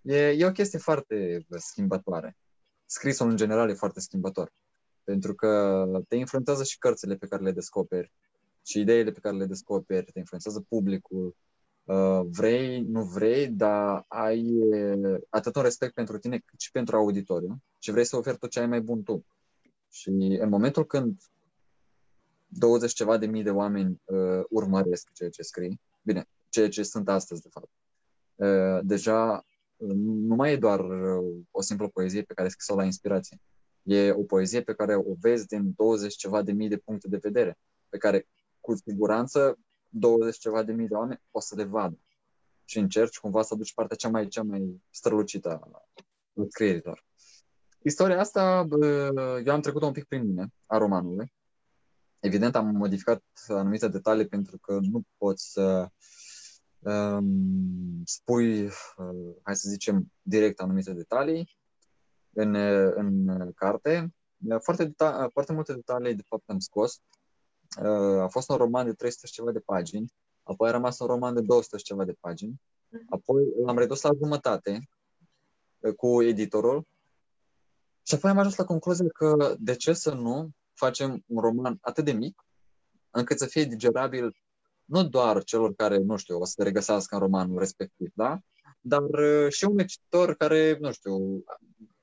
[0.04, 2.38] E, e o chestie foarte schimbătoare.
[2.86, 4.52] Scrisul, în general, e foarte schimbător.
[5.04, 8.12] Pentru că te influențează și cărțile pe care le descoperi
[8.66, 11.36] și ideile pe care le descoperi, te influențează publicul,
[11.84, 16.96] uh, vrei, nu vrei, dar ai uh, atât un respect pentru tine cât și pentru
[16.96, 19.26] auditoriu și vrei să oferi tot ce ai mai bun tu.
[19.90, 21.22] Și în momentul când
[22.54, 25.80] 20 ceva de mii de oameni uh, urmăresc ceea ce scrii.
[26.02, 27.70] Bine, ceea ce sunt astăzi, de fapt.
[28.36, 29.46] Uh, deja
[29.78, 33.40] uh, nu mai e doar uh, o simplă poezie pe care scris-o la inspirație.
[33.84, 37.18] E o poezie pe care o vezi din 20 ceva de mii de puncte de
[37.18, 37.58] vedere,
[37.90, 38.28] pe care
[38.60, 39.58] cu siguranță
[39.90, 42.00] 20 ceva de mii de oameni o să le vadă.
[42.66, 45.86] Și încerci cumva să aduci partea cea mai, cea mai strălucită a
[46.50, 47.06] scrierilor.
[47.82, 48.68] Istoria asta,
[49.46, 51.34] eu am trecut un pic prin mine, a romanului.
[52.22, 55.90] Evident, am modificat anumite detalii pentru că nu poți să
[56.80, 61.58] um, spui, uh, hai să zicem, direct anumite detalii
[62.34, 62.56] în,
[62.96, 64.14] în carte.
[64.60, 67.02] Foarte, deta- foarte multe detalii, de fapt, am scos.
[67.82, 71.08] Uh, a fost un roman de 300 și ceva de pagini, apoi a rămas un
[71.08, 73.06] roman de 200 și ceva de pagini, mhm.
[73.10, 74.90] apoi l-am redus la jumătate
[75.80, 76.88] uh, cu editorul
[78.04, 80.50] și apoi am ajuns la concluzia că de ce să nu
[80.86, 82.46] facem un roman atât de mic
[83.10, 84.36] încât să fie digerabil
[84.86, 88.40] nu doar celor care, nu știu, o să se regăsească în romanul respectiv, da?
[88.82, 91.44] Dar uh, și un cititor care, nu știu,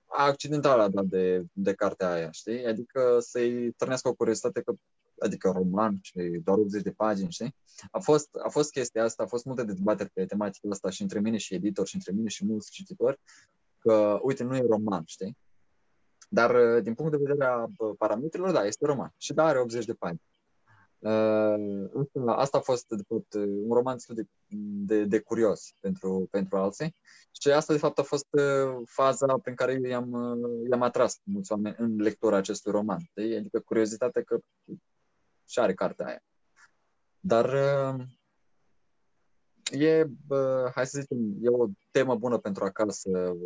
[0.06, 2.66] a accidental a dat de, de cartea aia, știi?
[2.66, 4.74] Adică să-i trănească o curiozitate că
[5.18, 7.54] adică roman și doar 80 de pagini, știi?
[7.90, 11.20] A fost, a fost chestia asta, a fost multe dezbateri pe tematica asta și între
[11.20, 13.20] mine și editor și între mine și mulți cititori,
[13.78, 15.36] că, uite, nu e roman, știi?
[16.28, 17.66] Dar, uh, din punct de vedere a
[17.98, 19.14] parametrilor, da, este roman.
[19.16, 20.22] Și da, are 80 de pagini.
[20.98, 24.26] Uh, asta a fost, de fapt, un roman de,
[24.86, 26.94] de, de curios pentru, pentru alții.
[27.40, 30.12] Și asta, de fapt, a fost uh, faza prin care eu i-am,
[30.70, 33.10] i-am atras mulți oameni în lectura acestui roman.
[33.14, 33.36] De?
[33.36, 34.38] Adică curiozitatea că
[35.46, 36.22] și are cartea aia.
[37.20, 37.54] Dar
[39.70, 40.06] e,
[40.74, 43.36] hai să zicem, e o temă bună pentru acasă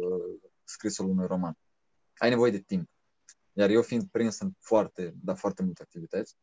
[0.65, 1.57] scrisul unui roman
[2.23, 2.89] ai nevoie de timp.
[3.53, 6.37] Iar eu fiind prins în foarte, dar foarte multe activități,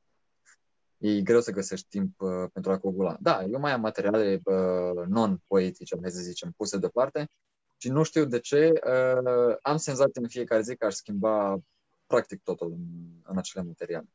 [0.97, 3.17] e greu să găsești timp uh, pentru a coagula.
[3.19, 7.29] Da, eu mai am materiale uh, non-poetice, hai să zicem, puse deoparte
[7.77, 11.59] și nu știu de ce uh, am senzația în fiecare zi că aș schimba
[12.05, 12.85] practic totul în,
[13.23, 14.07] în acele materiale.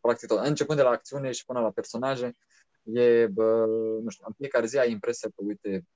[0.00, 0.46] Practic tot.
[0.46, 2.36] Începând de la acțiune și până la personaje,
[2.82, 3.66] e, bă,
[4.02, 5.86] nu știu, în fiecare zi ai impresia că, uite,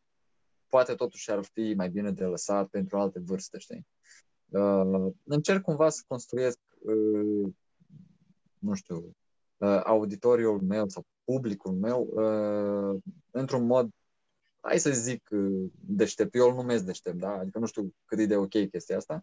[0.69, 3.87] poate totuși ar fi mai bine de lăsat pentru alte vârste, știi?
[4.49, 7.53] Uh, încerc cumva să construiesc, uh,
[8.59, 9.17] nu știu,
[9.57, 13.91] uh, auditoriul meu sau publicul meu uh, într-un mod,
[14.61, 16.35] hai să zic, uh, deștept.
[16.35, 17.33] Eu îl numesc deștept, da?
[17.33, 19.21] Adică nu știu cât e de ok chestia asta.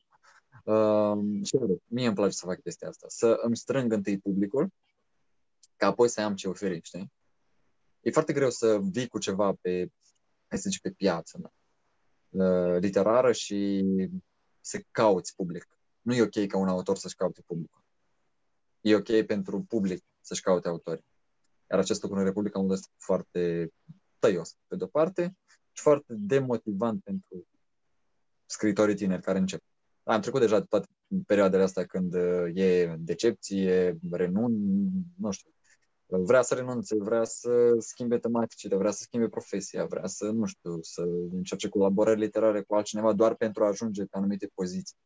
[0.64, 3.06] Uh, și mie îmi place să fac chestia asta.
[3.10, 4.70] Să îmi strâng întâi publicul,
[5.76, 7.12] ca apoi să am ce oferi, știi?
[8.02, 9.92] E foarte greu să vii cu ceva pe,
[10.48, 11.52] hai să zic, pe piață, da?
[12.46, 13.86] Uh, literară și
[14.66, 15.68] să cauți public.
[16.02, 17.84] Nu e ok ca un autor să-și caute publicul.
[18.82, 21.06] E ok pentru public să-și caute autorii.
[21.72, 23.74] Iar acest lucru în Republica Moldova este foarte
[24.20, 25.38] tăios, pe de-o parte,
[25.72, 27.48] și foarte demotivant pentru
[28.46, 29.62] scritorii tineri care încep.
[30.04, 30.88] Am trecut deja toate
[31.28, 34.52] perioadele astea când uh, e decepție, renun,
[35.18, 35.54] nu știu,
[36.18, 40.82] vrea să renunțe, vrea să schimbe tematicile, vrea să schimbe profesia, vrea să, nu știu,
[40.82, 44.98] să încerce colaborări literare cu altcineva doar pentru a ajunge pe anumite poziții.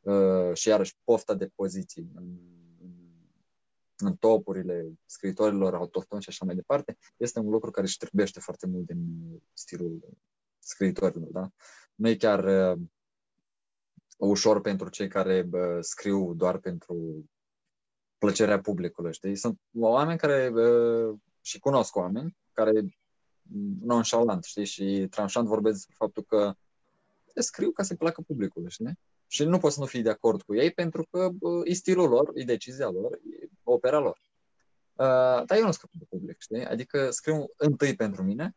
[0.00, 2.38] Uh, și iarăși pofta de poziții în,
[3.96, 8.66] în topurile scritorilor autohtoni și așa mai departe, este un lucru care își trebuiește foarte
[8.66, 8.98] mult din
[9.52, 10.00] stilul
[10.58, 11.28] scritorilor.
[11.30, 11.50] Da?
[11.94, 12.80] Nu e chiar uh,
[14.18, 17.24] ușor pentru cei care uh, scriu doar pentru
[18.20, 19.36] plăcerea publicului, știi?
[19.36, 22.72] Sunt oameni care, uh, și cunosc oameni, care
[23.80, 26.54] nonchalant, știi, și tranșant vorbesc despre faptul că
[27.34, 28.98] scriu ca să placă publicului, știi?
[29.26, 32.08] Și nu poți să nu fii de acord cu ei pentru că uh, e stilul
[32.08, 34.20] lor, e decizia lor, e opera lor.
[34.92, 36.64] Uh, dar eu nu scriu pentru public, știi?
[36.64, 38.56] Adică scriu întâi pentru mine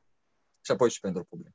[0.62, 1.54] și apoi și pentru public.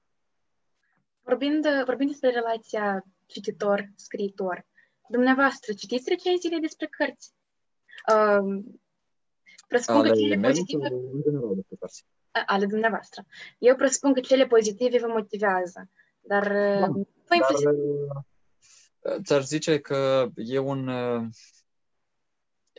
[1.20, 4.66] Vorbind, vorbind despre relația cititor-scriitor,
[5.08, 7.32] dumneavoastră citiți recenziile despre cărți?
[8.14, 8.64] Uh,
[9.68, 10.88] presupun că cele pozitive...
[12.46, 13.24] Ale dumneavoastră.
[13.58, 16.48] Eu presupun că cele pozitive vă motivează, dar
[16.80, 20.88] da, vă dar, uh, Ți-aș zice că e un...
[20.88, 21.26] Uh,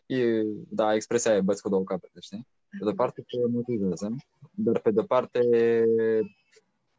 [0.05, 2.47] e, da, expresia e băți cu două capete, știi?
[2.79, 4.15] Pe de parte te motivează,
[4.51, 5.39] dar pe de parte,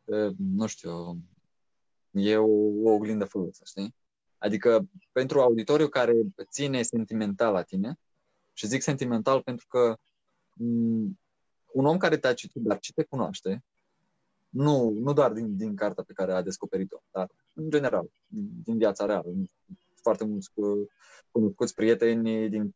[0.04, 1.16] uh, nu știu,
[2.10, 2.50] e o,
[2.82, 3.94] o oglindă frumoasă, știi?
[4.38, 6.14] Adică pentru auditoriu care
[6.50, 7.98] ține sentimental la tine,
[8.60, 9.96] și zic sentimental pentru că
[10.54, 11.10] m-
[11.72, 13.64] un om care te-a citit, dar ce te cunoaște,
[14.48, 18.10] nu, nu doar din, din cartea pe care a descoperit-o, dar în general,
[18.64, 19.28] din viața reală.
[19.94, 20.50] Foarte mulți
[21.30, 22.74] cunoscuți prieteni din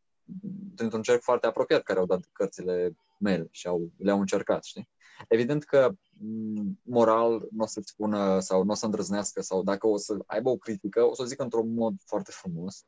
[0.74, 4.88] dintr-un cerc foarte apropiat care au dat cărțile mele și au, le-au încercat, știi?
[5.28, 9.86] Evident că mm, moral nu o să-ți spună sau nu o să îndrăznească sau dacă
[9.86, 12.84] o să aibă o critică, o să o zică într-un mod foarte frumos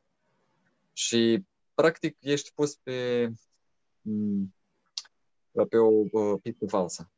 [0.93, 1.45] și
[1.81, 3.29] practic ești pus pe
[4.01, 4.53] mm,
[5.69, 7.11] pe o pistă falsă.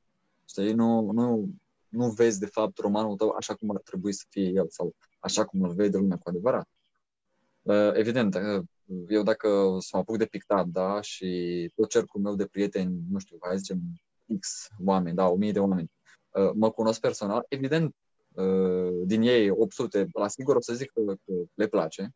[0.45, 0.74] Știi?
[0.74, 1.50] Nu, nu,
[1.88, 5.45] nu vezi de fapt romanul tău așa cum ar trebui să fie el sau așa
[5.45, 6.69] cum îl vede lumea cu adevărat.
[7.62, 8.63] Uh, evident, uh,
[9.08, 13.19] eu dacă să mă apuc de pictat, da, și tot cercul meu de prieteni, nu
[13.19, 13.80] știu, hai zicem
[14.39, 15.91] X oameni, da, 1000 de oameni,
[16.30, 17.95] uh, mă cunosc personal, evident,
[19.06, 22.13] din ei 800, la sigur o să zic că, că le place,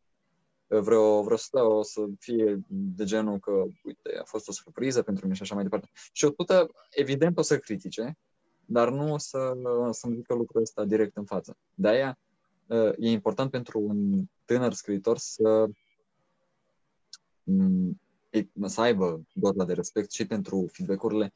[0.80, 3.50] vreo, vreo 100 o să fie de genul că,
[3.84, 5.88] uite, a fost o surpriză pentru mine și așa mai departe.
[6.12, 8.18] Și 100, evident, o să critique,
[8.64, 9.52] dar nu o să,
[9.90, 11.56] să-mi zică lucrul ăsta direct în față.
[11.74, 12.18] De aia
[12.98, 15.66] e important pentru un tânăr scriitor să
[17.42, 18.00] mm,
[18.66, 21.34] să aibă doză de respect și pentru feedback-urile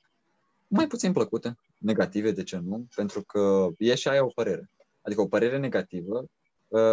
[0.68, 2.87] mai puțin plăcute, negative, de ce nu?
[2.94, 4.70] Pentru că e și aia o părere.
[5.03, 6.29] Adică o părere negativă uh,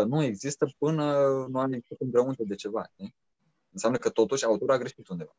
[0.05, 2.91] nu există până nu ai făcut împreună de ceva.
[2.95, 3.09] Ne?
[3.71, 5.35] Înseamnă că totuși autorul a greșit undeva.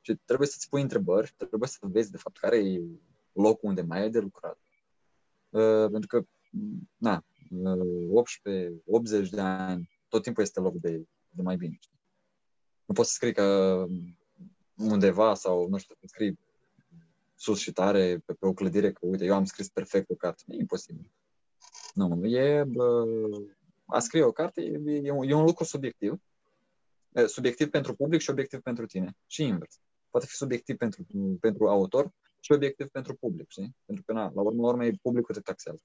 [0.00, 2.82] Și trebuie să-ți pui întrebări, trebuie să vezi de fapt care e
[3.32, 4.58] locul unde mai ai de lucrat.
[5.48, 6.26] Uh, pentru că,
[6.96, 7.24] na,
[8.10, 11.78] 18, 80 de ani, tot timpul este loc de, de mai bine.
[12.84, 13.86] Nu poți să scrii că
[14.74, 16.38] undeva sau, nu știu, să scrii
[17.34, 20.42] sus și tare pe, pe o clădire că, uite, eu am scris perfect o carte.
[20.46, 21.10] E imposibil.
[21.94, 23.04] Nu, e, bă,
[23.86, 26.20] a scrie o carte e, e, un, e un lucru subiectiv.
[27.26, 29.16] Subiectiv pentru public și obiectiv pentru tine.
[29.26, 29.80] Și invers.
[30.10, 31.06] Poate fi subiectiv pentru,
[31.40, 33.76] pentru autor și obiectiv pentru public, știi?
[33.84, 35.82] Pentru că, na, la urmă, urmă, publicul te taxează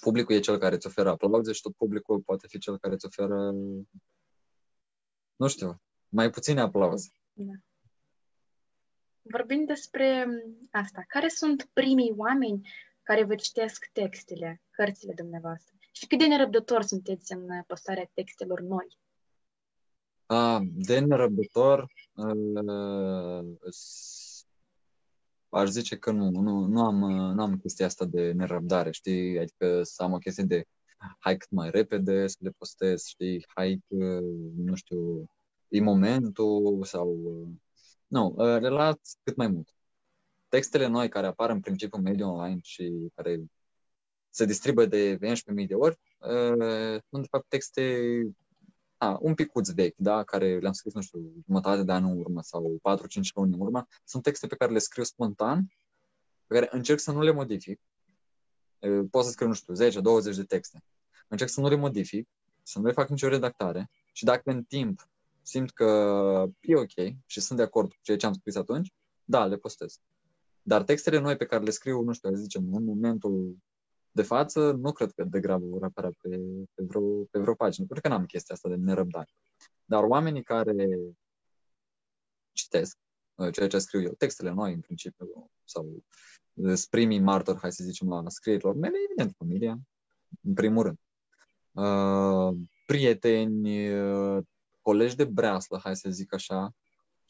[0.00, 3.06] publicul e cel care îți oferă aplauze și tot publicul poate fi cel care îți
[3.06, 3.52] oferă,
[5.36, 7.12] nu știu, mai puține aplauze.
[7.32, 7.52] Da.
[9.22, 10.26] Vorbind despre
[10.70, 12.68] asta, care sunt primii oameni
[13.08, 15.74] care vă citesc textele, cărțile dumneavoastră?
[15.92, 18.98] Și cât de nerăbdător sunteți în postarea textelor noi?
[20.26, 23.46] A, de nerăbdător, uh,
[25.48, 26.94] aș zice că nu, nu, nu, am,
[27.34, 29.38] nu am chestia asta de nerăbdare, știi?
[29.38, 30.64] Adică să am o chestie de
[31.18, 33.44] hai cât mai repede să le postez, știi?
[33.54, 33.80] Hai,
[34.56, 35.30] nu știu,
[35.68, 37.16] e momentul sau...
[38.06, 39.77] Nu, le las cât mai mult.
[40.48, 43.40] Textele noi care apar în principiu în mediul online și care
[44.30, 45.98] se distribuie de 11.000 de ori,
[47.08, 48.22] sunt de fapt texte
[48.96, 52.42] a, un picuț vechi, da, care le-am scris, nu știu, jumătate de an în urmă
[52.42, 53.00] sau 4-5
[53.34, 55.66] luni în urmă, sunt texte pe care le scriu spontan,
[56.46, 57.80] pe care încerc să nu le modific.
[59.10, 60.82] Pot să scriu, nu știu, 10-20 de texte.
[61.28, 62.28] Încerc să nu le modific,
[62.62, 65.08] să nu le fac nicio redactare și dacă în timp
[65.42, 65.84] simt că
[66.60, 68.92] e ok și sunt de acord cu ceea ce am scris atunci,
[69.24, 70.00] da, le postez.
[70.68, 73.56] Dar textele noi pe care le scriu, nu știu, zicem, în momentul
[74.10, 76.28] de față, nu cred că degrabă vor apărea pe,
[76.74, 79.30] pe, vreo, pe vreo pagină, pentru că n-am chestia asta de nerăbdare.
[79.84, 80.88] Dar oamenii care
[82.52, 82.96] citesc
[83.34, 86.02] uh, ceea ce scriu eu, textele noi, în principiu, sau
[86.90, 89.78] primii martori, hai să zicem, la scrierilor mele, evident, familia,
[90.42, 90.98] în primul rând.
[91.72, 94.44] Uh, prieteni, uh,
[94.82, 96.74] colegi de breaslă, hai să zic așa,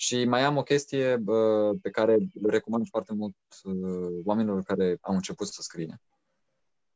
[0.01, 4.99] și mai am o chestie uh, pe care le recomand foarte mult uh, oamenilor care
[5.01, 6.01] au început să scrie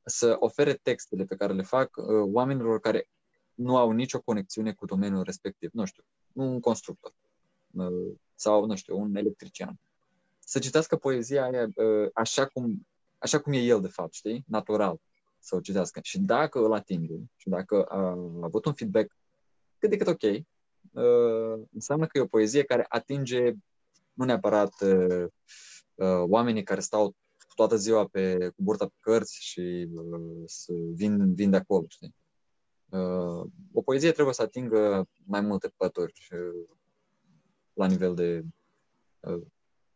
[0.05, 3.09] să ofere textele pe care le fac uh, oamenilor care
[3.55, 5.71] nu au nicio conexiune cu domeniul respectiv.
[5.73, 7.13] Nu știu, un constructor
[7.71, 9.79] uh, sau, nu știu, un electrician.
[10.39, 12.87] Să citească poezia aia uh, așa cum,
[13.19, 14.45] așa cum e el, de fapt, știi?
[14.47, 15.01] Natural
[15.39, 16.01] să o citească.
[16.03, 19.17] Și dacă îl atinge și dacă a avut un feedback
[19.79, 20.45] cât de cât ok,
[21.73, 23.53] înseamnă că e o poezie care atinge
[24.13, 24.73] nu neapărat
[26.27, 27.17] oamenii care stau
[27.55, 32.15] toată ziua pe, cu burta pe cărți și uh, să vin, vin de acolo, știi?
[32.89, 36.69] Uh, o poezie trebuie să atingă mai multe pături uh,
[37.73, 38.45] la nivel de,
[39.21, 39.43] uh,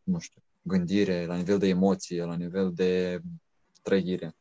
[0.02, 3.20] nu știu, gândire, la nivel de emoție, la nivel de
[3.82, 4.36] trăire.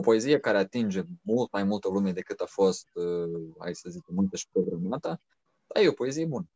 [0.00, 4.02] O poezie care atinge mult mai multă lume decât a fost, uh, hai să zic,
[4.06, 5.20] multă și programată,
[5.66, 6.48] da, e o poezie bună.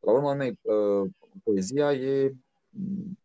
[0.00, 1.10] La urmă, mea, uh,
[1.44, 2.34] poezia e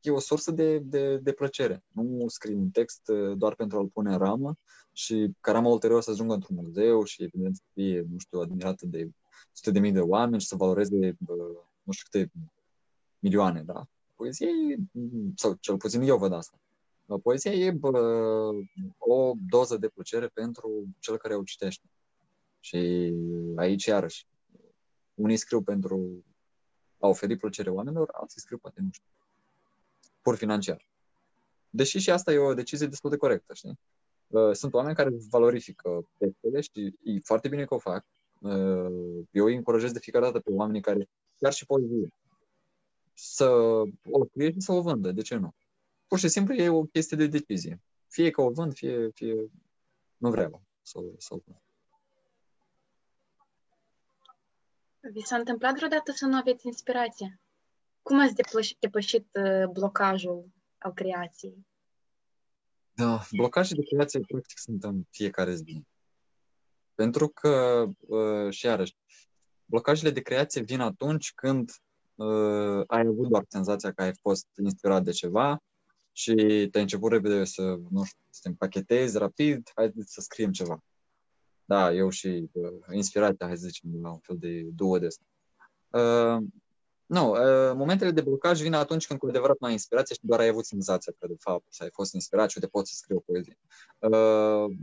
[0.02, 1.84] e o sursă de, de, de plăcere.
[1.92, 4.56] Nu scrii un text uh, doar pentru a-l pune în ramă
[4.92, 8.86] și ca rama ulterior să ajungă într-un muzeu și evident să fie, nu știu, admirată
[8.86, 9.10] de
[9.52, 11.18] sute de mii de oameni și să valoreze,
[11.84, 12.32] nu știu câte
[13.20, 13.88] milioane, da?
[14.16, 14.76] Poezia e,
[15.36, 16.58] sau cel puțin eu văd asta.
[17.18, 18.52] Poezia e bă,
[18.98, 21.86] o doză de plăcere pentru cel care o citește.
[22.60, 23.14] Și
[23.56, 24.26] aici, iarăși,
[25.14, 26.24] unii scriu pentru
[27.00, 29.08] a oferi plăcere oamenilor, alții scriu poate, nu știu,
[30.22, 30.88] pur financiar.
[31.70, 33.80] Deși și asta e o decizie destul de corectă, știi?
[34.28, 38.06] Uh, sunt oameni care valorifică textele și e foarte bine că o fac.
[38.40, 42.08] Uh, eu îi încurajez de fiecare dată pe oamenii care, chiar și poezie,
[43.14, 43.46] să
[44.10, 45.12] o scrie și să o vândă.
[45.12, 45.54] De ce nu?
[46.12, 47.82] Pur și simplu e o chestie de decizie.
[48.08, 49.52] Fie că o vând, fie, fie
[50.18, 51.62] nu vreau să, să o vând.
[55.14, 57.40] Vi s-a întâmplat vreodată să nu aveți inspirație?
[58.02, 58.34] Cum ați
[58.80, 61.66] depășit uh, blocajul al creației?
[62.92, 65.84] Da, blocaje de creație practic sunt în fiecare zi.
[66.96, 68.96] Pentru că, uh, și iarăși,
[69.66, 71.72] blocajele de creație vin atunci când
[72.16, 75.62] uh, ai avut doar senzația că ai fost inspirat de ceva
[76.12, 76.34] și
[76.72, 80.84] te-ai început repede să, nu știu, să te împachetezi rapid, hai să scriem ceva.
[81.66, 85.24] Da, eu și uh, inspirația, hai să zicem, la un fel de duo de asta.
[85.90, 86.44] Uh,
[87.06, 90.40] nu, uh, momentele de blocaj vin atunci când cu adevărat nu ai inspirație și doar
[90.40, 93.20] ai avut senzația că de fapt ai fost inspirat și de poți să scrii o
[93.20, 93.58] poezie.
[94.00, 94.76] Uh,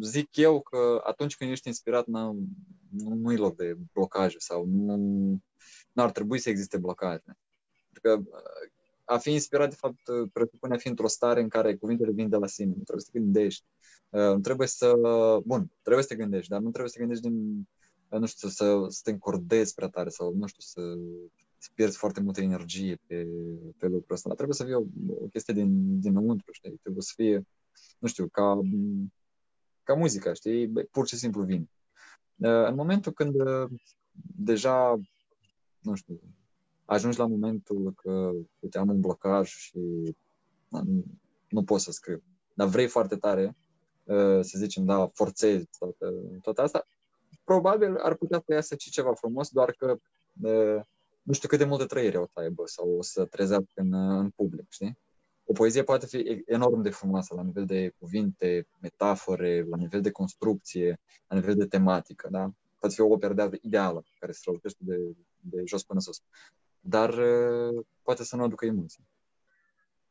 [0.00, 2.38] zic eu că atunci când ești inspirat nu,
[2.90, 4.96] nu e loc de blocaje sau nu,
[5.92, 7.22] nu ar trebui să existe blocaje.
[7.90, 8.70] Pentru că uh,
[9.10, 10.00] a fi inspirat, de fapt,
[10.32, 12.74] presupune a fi într-o stare în care cuvintele vin de la sine.
[12.76, 13.64] Nu trebuie să te gândești.
[14.08, 14.94] Uh, nu trebuie să...
[15.44, 17.68] Bun, trebuie să te gândești, dar nu trebuie să te gândești din...
[18.08, 20.98] Uh, nu știu, să, să te încordezi prea tare sau, nu știu, să,
[21.58, 23.28] să pierzi foarte multă energie pe,
[23.78, 24.28] pe lucrul ăsta.
[24.28, 24.84] Dar trebuie să fie o,
[25.24, 26.78] o chestie din, dinăuntru, știi?
[26.82, 27.46] Trebuie să fie,
[27.98, 28.60] nu știu, ca,
[29.82, 30.68] ca muzica, știi?
[30.68, 31.70] Pur și simplu vin.
[32.36, 33.34] Uh, în momentul când
[34.36, 35.00] deja,
[35.78, 36.20] nu știu,
[36.90, 39.78] ajungi la momentul că uite, am un blocaj și
[40.68, 41.04] nu,
[41.48, 42.22] nu pot să scriu.
[42.54, 43.56] Dar vrei foarte tare,
[44.04, 46.12] uh, să zicem, da, forțezi toată,
[46.42, 46.86] toată asta,
[47.44, 49.96] probabil ar putea să iasă și ceva frumos, doar că
[50.40, 50.80] uh,
[51.22, 54.30] nu știu cât de multe trăire o să aibă sau o să trezească în, în
[54.30, 54.98] public, știi?
[55.44, 60.10] O poezie poate fi enorm de frumoasă la nivel de cuvinte, metafore, la nivel de
[60.10, 62.50] construcție, la nivel de tematică, da?
[62.78, 64.96] Poate fi o operă de ideală care se răutește de,
[65.40, 66.22] de jos până sus
[66.80, 69.08] dar uh, poate să nu aducă emoții.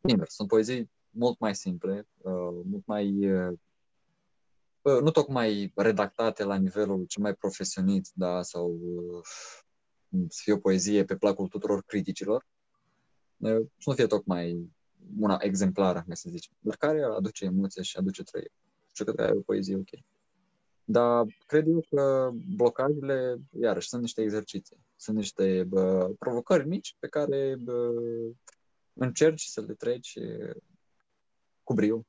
[0.01, 3.57] Invers, sunt poezii mult mai simple, uh, mult mai uh,
[4.81, 8.79] nu tocmai redactate la nivelul cel mai profesionist, da, sau
[10.27, 12.45] să fie o poezie pe placul tuturor criticilor,
[13.37, 14.69] să nu fie tocmai
[15.19, 18.51] una exemplară, să zicem, dar care aduce emoție și aduce trăire.
[18.93, 19.89] Și cred că e o poezie ok.
[20.91, 27.07] Dar cred eu că blocajele, iarăși, sunt niște exerciții, sunt niște bă, provocări mici pe
[27.07, 27.91] care bă,
[28.93, 30.17] încerci să le treci
[31.63, 32.05] cu brio.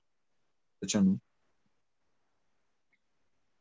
[0.78, 1.16] De ce nu?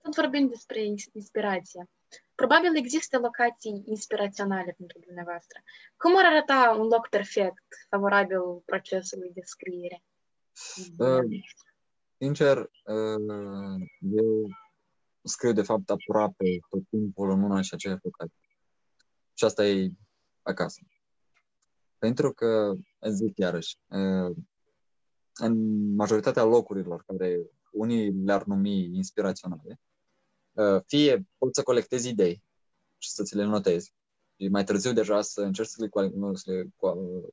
[0.02, 1.90] Tot vorbim despre inspirație.
[2.36, 5.60] Probabil există locații inspiraționale pentru dumneavoastră.
[5.98, 10.04] Cum ar arăta un loc perfect, favorabil procesului de scriere?
[10.98, 11.42] Uh,
[12.18, 14.50] sincer, uh, eu
[15.24, 18.38] scriu de fapt aproape tot timpul în una și aceeași locație.
[19.34, 19.92] Și asta e
[20.42, 20.82] acasă.
[21.98, 22.74] Pentru că,
[23.10, 23.78] zic iarăși,
[25.34, 25.56] în
[25.96, 29.80] majoritatea locurilor care unii le-ar numi inspiraționale,
[30.86, 32.44] fie poți să colectezi idei
[32.98, 33.94] și să ți le notezi,
[34.38, 35.90] și mai târziu deja să încerci să le,
[36.34, 36.70] să le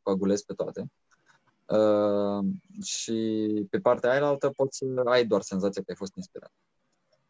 [0.02, 0.90] coagulezi pe toate.
[1.66, 2.44] Uh,
[2.82, 6.52] și pe partea aia altă poți să ai doar senzația că ai fost inspirat.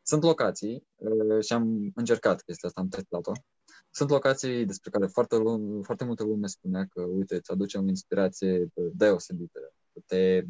[0.09, 3.33] Sunt locații uh, și am încercat chestia asta, am testat-o.
[3.91, 7.83] Sunt locații despre care foarte, lume, foarte multă lume spunea că, uite, îți aduce o
[7.83, 9.73] inspirație deosebită.
[10.07, 10.45] Te,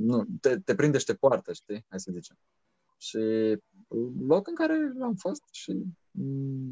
[0.00, 1.84] nu, te, te prinde și te poartă, știi?
[1.88, 2.36] Hai să zicem.
[2.96, 3.18] Și
[4.26, 5.82] loc în care am fost și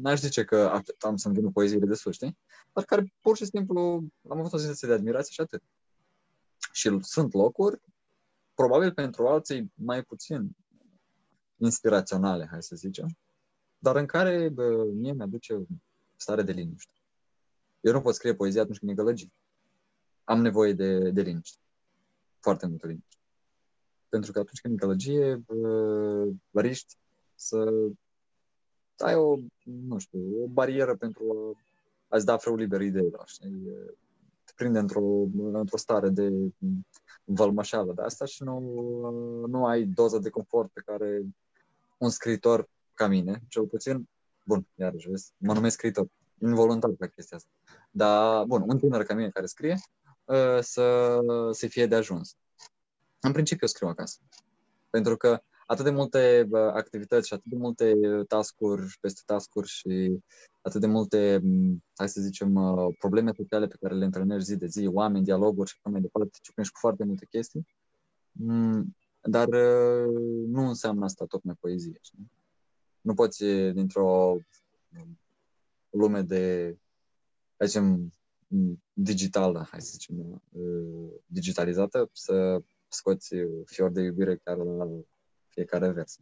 [0.01, 2.37] n-aș zice că am să-mi vină poeziile de sus, știi?
[2.73, 5.61] Dar care pur și simplu am avut o senzație de admirație și atât.
[6.71, 7.81] Și sunt locuri,
[8.53, 10.55] probabil pentru alții mai puțin
[11.61, 13.17] inspiraționale, hai să zicem,
[13.77, 15.65] dar în care bă, mie mi-aduce
[16.15, 16.93] stare de liniște.
[17.79, 19.31] Eu nu pot scrie poezie atunci când e gălăgit.
[20.23, 21.57] Am nevoie de, de liniște.
[22.39, 23.15] Foarte multă liniște.
[24.09, 25.43] Pentru că atunci când e gălăgie,
[26.51, 26.97] riști
[27.35, 27.73] să
[28.97, 31.55] ai o, nu știu, o barieră pentru
[32.07, 33.27] a-ți da frâu liber ideilor.
[33.27, 33.61] Știi?
[34.43, 36.31] Te prinde într-o, într-o stare de
[37.23, 38.59] vălmășeală de asta și nu,
[39.47, 41.21] nu ai doza de confort pe care
[42.01, 44.09] un scriitor ca mine, cel puțin,
[44.43, 46.07] bun, iarăși, vezi, mă numesc scriitor,
[46.41, 47.49] involuntar pe chestia asta.
[47.91, 49.77] Dar, bun, un tânăr ca mine care scrie,
[50.25, 51.19] uh, să,
[51.51, 52.35] să fie de ajuns.
[53.19, 54.19] În principiu scriu acasă.
[54.89, 57.93] Pentru că atât de multe activități și atât de multe
[58.27, 60.19] tascuri peste tascuri și
[60.61, 61.41] atât de multe,
[61.95, 62.53] hai să zicem,
[62.99, 66.37] probleme sociale pe care le întâlnești zi de zi, oameni, dialoguri și așa mai departe,
[66.41, 67.67] ciupești cu foarte multe chestii.
[69.21, 69.47] Dar
[70.47, 71.97] nu înseamnă asta tocmai poezie.
[72.01, 72.31] Știi?
[73.01, 73.43] Nu poți
[73.73, 74.37] dintr-o
[75.89, 76.75] lume de,
[77.57, 78.11] hai să zicem,
[78.93, 80.41] digitală, hai să zicem,
[81.25, 84.87] digitalizată, să scoți fior de iubire chiar la
[85.47, 86.19] fiecare vers.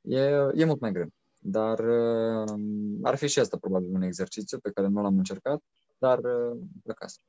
[0.00, 0.18] E,
[0.54, 1.12] e mult mai greu.
[1.38, 2.54] Dar uh,
[3.02, 5.62] ar fi și asta probabil un exercițiu pe care nu l-am încercat,
[5.98, 7.20] dar uh, acasă.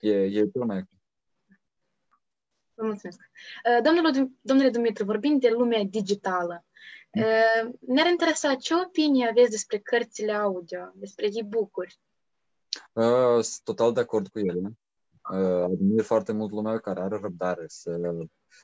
[0.00, 0.84] E, e cel mai
[2.76, 3.18] Vă mulțumesc.
[3.20, 6.64] Uh, domnule, domnule Dumitru, vorbind de lumea digitală,
[7.10, 11.98] uh, ne-ar interesa ce opinie aveți despre cărțile audio, despre e-book-uri?
[12.92, 14.78] Uh, sunt total de acord cu ele.
[15.62, 18.14] Admir foarte mult lumea care are răbdare să,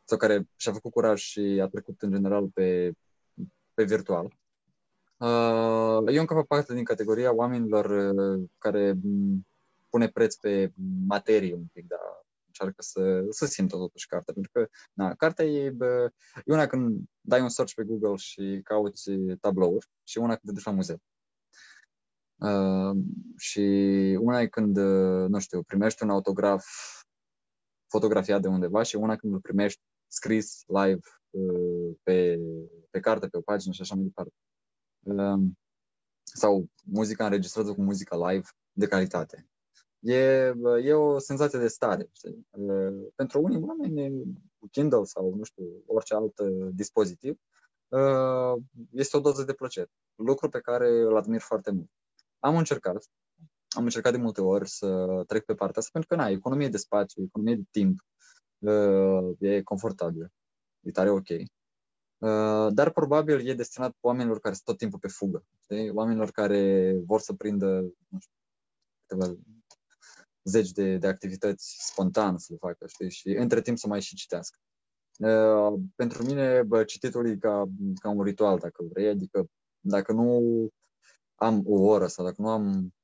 [0.04, 2.92] sau care și-a făcut curaj și a trecut în general pe,
[3.74, 4.36] pe virtual.
[6.06, 8.14] Eu încă fac parte din categoria oamenilor
[8.58, 8.94] care
[9.88, 10.72] pune preț pe
[11.06, 12.00] materie un pic, dar
[12.62, 14.34] încearcă să, să simtă totuși cartea.
[14.34, 16.10] Pentru că na, cartea e, bă,
[16.44, 19.10] e una când dai un search pe Google și cauți
[19.40, 20.96] tablouri și una când te duci la muzeu.
[22.34, 22.96] Uh,
[23.36, 23.60] și
[24.20, 24.76] una e când,
[25.28, 26.66] nu știu, primești un autograf
[27.86, 31.00] fotografiat de undeva și una când îl primești scris live
[31.30, 32.38] uh, pe,
[32.90, 34.32] pe carte, pe o pagină și așa mai departe.
[35.00, 35.50] Uh,
[36.22, 39.51] sau muzica înregistrată cu muzica live de calitate
[40.02, 42.08] e, e o senzație de stare.
[42.12, 42.46] Știi?
[43.14, 44.22] Pentru unii oameni,
[44.70, 46.40] Kindle sau, nu știu, orice alt
[46.74, 47.38] dispozitiv,
[48.90, 49.90] este o doză de plăcere.
[50.14, 51.90] Lucru pe care îl admir foarte mult.
[52.38, 53.04] Am încercat,
[53.68, 56.76] am încercat de multe ori să trec pe partea asta, pentru că, na, economie de
[56.76, 58.00] spațiu, economie de timp,
[59.38, 60.32] e confortabil,
[60.80, 61.28] e tare ok.
[62.74, 65.90] Dar probabil e destinat oamenilor care sunt tot timpul pe fugă, știi?
[65.90, 67.66] oamenilor care vor să prindă
[68.08, 68.34] nu știu,
[69.06, 69.36] câteva
[70.44, 74.14] zeci de, de activități spontan să le facă, știi, și între timp să mai și
[74.14, 74.58] citească.
[75.18, 77.64] Uh, pentru mine, bă, cititul e ca,
[78.00, 79.46] ca un ritual, dacă vrei, adică
[79.80, 80.68] dacă nu
[81.34, 82.94] am o oră sau dacă nu am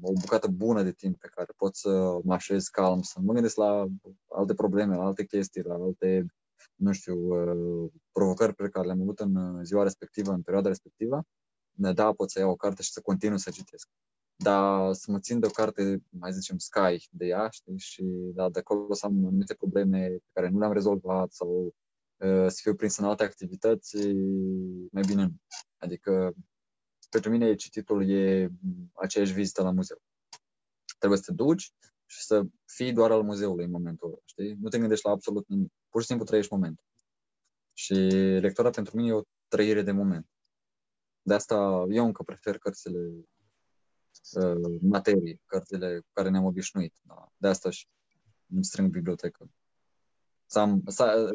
[0.00, 3.56] o bucată bună de timp pe care pot să mă așez calm, să mă gândesc
[3.56, 3.86] la
[4.28, 6.26] alte probleme, la alte chestii, la alte,
[6.74, 11.22] nu știu, uh, provocări pe care le-am avut în ziua respectivă, în perioada respectivă,
[11.70, 13.88] da, pot să iau o carte și să continu să citesc
[14.42, 18.02] dar să mă țin de o carte, mai zicem, Sky de ea, știi, și
[18.34, 21.74] da, de acolo să am anumite probleme pe care nu le-am rezolvat sau
[22.16, 23.96] uh, să fiu prins în alte activități,
[24.90, 25.34] mai bine nu.
[25.78, 26.34] Adică,
[27.10, 28.48] pentru mine cititul e
[28.94, 29.98] aceeași vizită la muzeu.
[30.98, 31.72] Trebuie să te duci
[32.06, 34.56] și să fii doar al muzeului în momentul ăla, știi?
[34.60, 35.72] Nu te gândești la absolut nimic.
[35.88, 36.84] Pur și simplu trăiești momentul.
[37.72, 37.94] Și
[38.40, 40.26] lectura pentru mine e o trăire de moment.
[41.22, 42.98] De asta eu încă prefer cărțile
[44.32, 46.94] uh, materii, cărțile cu care ne-am obișnuit.
[47.02, 47.32] Da.
[47.36, 47.86] De asta și
[48.54, 49.50] îmi strâng bibliotecă.
[50.48, 51.30] Am, să,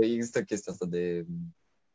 [0.00, 1.26] există chestia asta de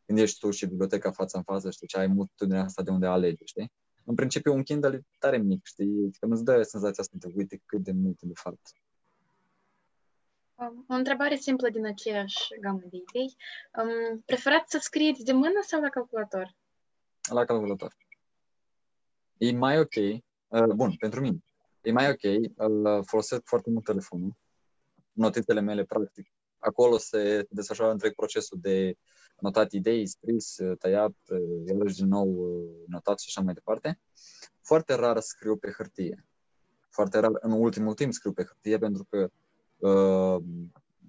[0.06, 3.06] când ești tu și biblioteca față în față, știi, ce ai multitudinea asta de unde
[3.06, 3.72] alegi, știi?
[4.04, 6.12] În principiu, un Kindle e tare mic, știi?
[6.20, 8.72] Că îți dă senzația asta de uite cât de multe, de fapt.
[10.88, 13.36] O întrebare simplă din aceeași gamă de idei.
[13.78, 16.56] Um, preferați să scrieți de mână sau la calculator?
[17.30, 17.96] La calculator.
[19.38, 21.44] E mai ok Uh, bun, pentru mine.
[21.82, 24.36] E mai ok, îl folosesc foarte mult telefonul.
[25.12, 26.28] Notițele mele, practic,
[26.58, 28.98] acolo se desfășoară întreg procesul de
[29.40, 31.16] notat idei, scris, tăiat,
[31.68, 32.56] iarăși din nou
[32.88, 34.00] notat și așa mai departe.
[34.62, 36.26] Foarte rar scriu pe hârtie.
[36.90, 39.30] Foarte rar, în ultimul timp scriu pe hârtie pentru că
[39.90, 40.44] uh,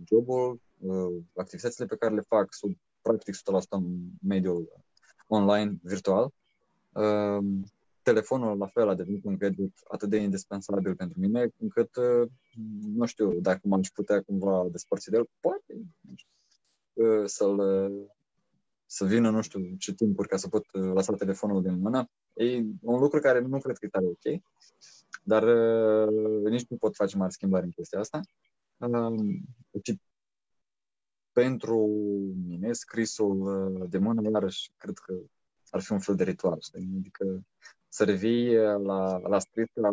[0.08, 3.84] jobul, uh, activitățile pe care le fac sunt practic 100% în
[4.22, 4.82] mediul
[5.26, 6.32] online, virtual.
[6.92, 7.44] Uh,
[8.08, 12.28] telefonul la fel a devenit un gadget atât de indispensabil pentru mine, încât uh,
[12.94, 15.74] nu știu dacă m-aș putea cumva despărți de el, poate
[16.92, 17.58] uh, să-l
[18.86, 22.10] să vină nu știu ce timpuri ca să pot uh, lăsa telefonul din mână.
[22.34, 24.42] E un lucru care nu cred că e tare ok,
[25.22, 25.44] dar
[26.50, 28.20] nici nu pot face mari schimbări în chestia asta.
[29.70, 29.98] Deci,
[31.32, 31.76] pentru
[32.46, 35.14] mine, scrisul de mână, iarăși, cred că
[35.70, 36.94] ar fi un fel de ritual, știi?
[36.98, 37.44] Adică
[37.88, 39.90] să revii uh, la, la scris, la,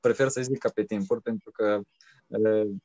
[0.00, 1.80] prefer să zic ca pe timpuri, pentru că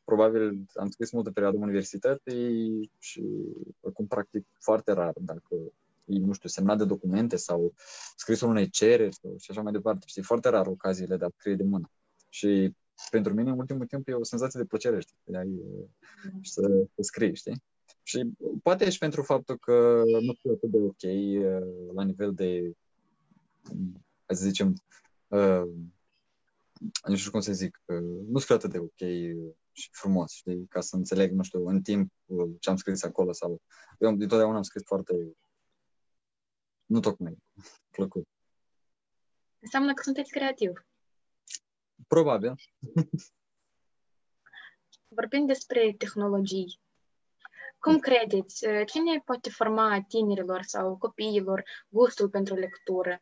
[0.03, 2.49] probabil am scris multă perioadă în universitate
[2.99, 3.23] și
[3.87, 5.55] acum practic foarte rar dacă
[6.05, 7.73] e, nu știu, semnat de documente sau
[8.15, 10.05] scrisul unei cereri sau, și așa mai departe.
[10.07, 11.91] Știi, foarte rar ocaziile de a scrie de mână.
[12.29, 12.75] Și
[13.09, 15.61] pentru mine, în ultimul timp, e o senzație de plăcere, știi, de ai,
[16.41, 16.61] și să,
[16.95, 17.63] să scrii, știi?
[18.07, 18.29] Și
[18.63, 22.75] poate și pentru faptul că nu fiu atât de ok uh, la nivel de,
[24.25, 24.73] hai să zicem,
[25.27, 25.63] uh,
[27.07, 28.99] nu știu cum să zic, uh, nu fiu atât de ok
[29.71, 33.31] și frumos, știi, ca să înțeleg, nu știu, în timp uh, ce am scris acolo
[33.31, 33.61] sau...
[33.99, 35.13] Eu întotdeauna am scris foarte...
[36.85, 37.37] Nu tocmai
[37.95, 38.27] plăcut.
[39.59, 40.71] Înseamnă că sunteți creativ.
[42.07, 42.53] Probabil.
[45.07, 46.79] Vorbim despre tehnologii.
[47.85, 53.19] Cum credeți, uh, cine poate forma tinerilor sau copiilor gustul pentru lectură?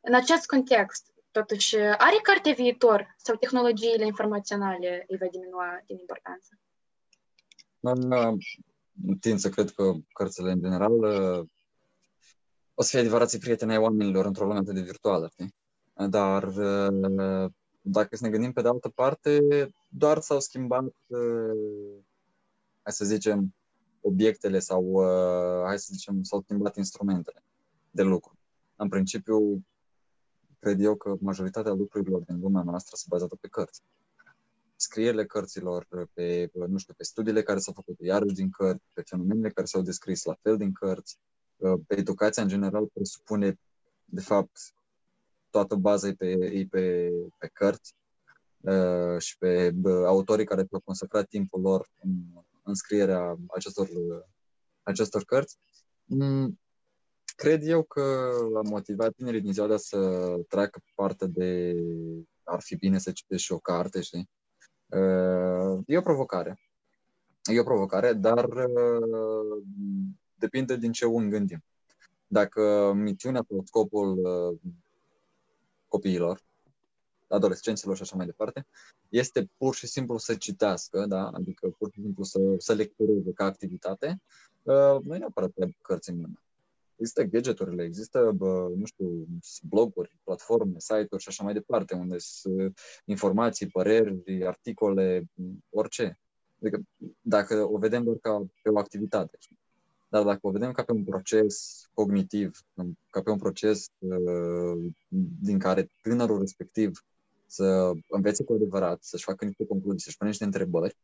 [0.00, 6.58] În acest context, totuși, are carte viitor sau tehnologiile informaționale îi va diminua din importanță?
[9.20, 11.46] Tind să cred că cărțile, în general, uh,
[12.74, 15.54] o să fie adevărații prieteni ai oamenilor într-o lume atât de virtuală, știi?
[16.08, 17.50] Dar uh,
[17.80, 19.40] dacă să ne gândim pe de altă parte,
[19.88, 20.84] doar s-au schimbat,
[22.82, 23.55] hai să zicem,
[24.06, 27.42] obiectele sau, uh, hai să zicem, s-au schimbat instrumentele
[27.90, 28.38] de lucru.
[28.76, 29.64] În principiu,
[30.58, 33.82] cred eu că majoritatea lucrurilor din lumea noastră se bazează pe cărți.
[34.76, 39.50] Scrierile cărților, pe, nu știu, pe studiile care s-au făcut iarăși din cărți, pe fenomenele
[39.50, 41.18] care s-au descris la fel din cărți,
[41.56, 43.58] uh, pe educația în general presupune,
[44.04, 44.74] de fapt,
[45.50, 47.94] toată baza e pe, e pe, pe cărți
[48.60, 49.74] uh, și pe
[50.06, 52.10] autorii care au consacrat timpul lor în
[52.66, 53.88] în scrierea acestor,
[54.82, 55.58] acestor cărți.
[56.04, 56.60] Mm,
[57.36, 59.98] cred eu că a motivat tinerii din ziua de să
[60.48, 61.74] treacă parte de
[62.44, 64.30] ar fi bine să citești și o carte, știi?
[64.86, 66.60] Uh, e o provocare.
[67.44, 69.64] E o provocare, dar uh,
[70.34, 71.64] depinde din ce un gândim.
[72.26, 74.72] Dacă misiunea sau scopul uh,
[75.88, 76.45] copiilor
[77.28, 78.66] adolescenților și așa mai departe,
[79.08, 81.28] este pur și simplu să citească, da?
[81.28, 84.20] adică pur și simplu să, să lectureze ca activitate,
[84.62, 86.40] uh, nu e neapărat pe cărți în mână.
[86.96, 89.26] Există gadgeturile, există, bă, nu știu,
[89.62, 95.24] bloguri, platforme, site-uri și așa mai departe, unde sunt informații, păreri, articole,
[95.70, 96.18] orice.
[96.60, 96.80] Adică
[97.20, 99.38] dacă o vedem doar ca pe o activitate,
[100.08, 102.60] dar dacă o vedem ca pe un proces cognitiv,
[103.10, 104.92] ca pe un proces uh,
[105.40, 107.04] din care tânărul respectiv
[107.46, 110.96] să învețe cu adevărat, să-și facă niște concluzii, să-și pună niște întrebări,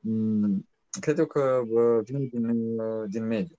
[0.00, 0.68] mm,
[1.00, 1.62] cred eu că
[2.04, 2.76] vine din,
[3.08, 3.56] din mediu.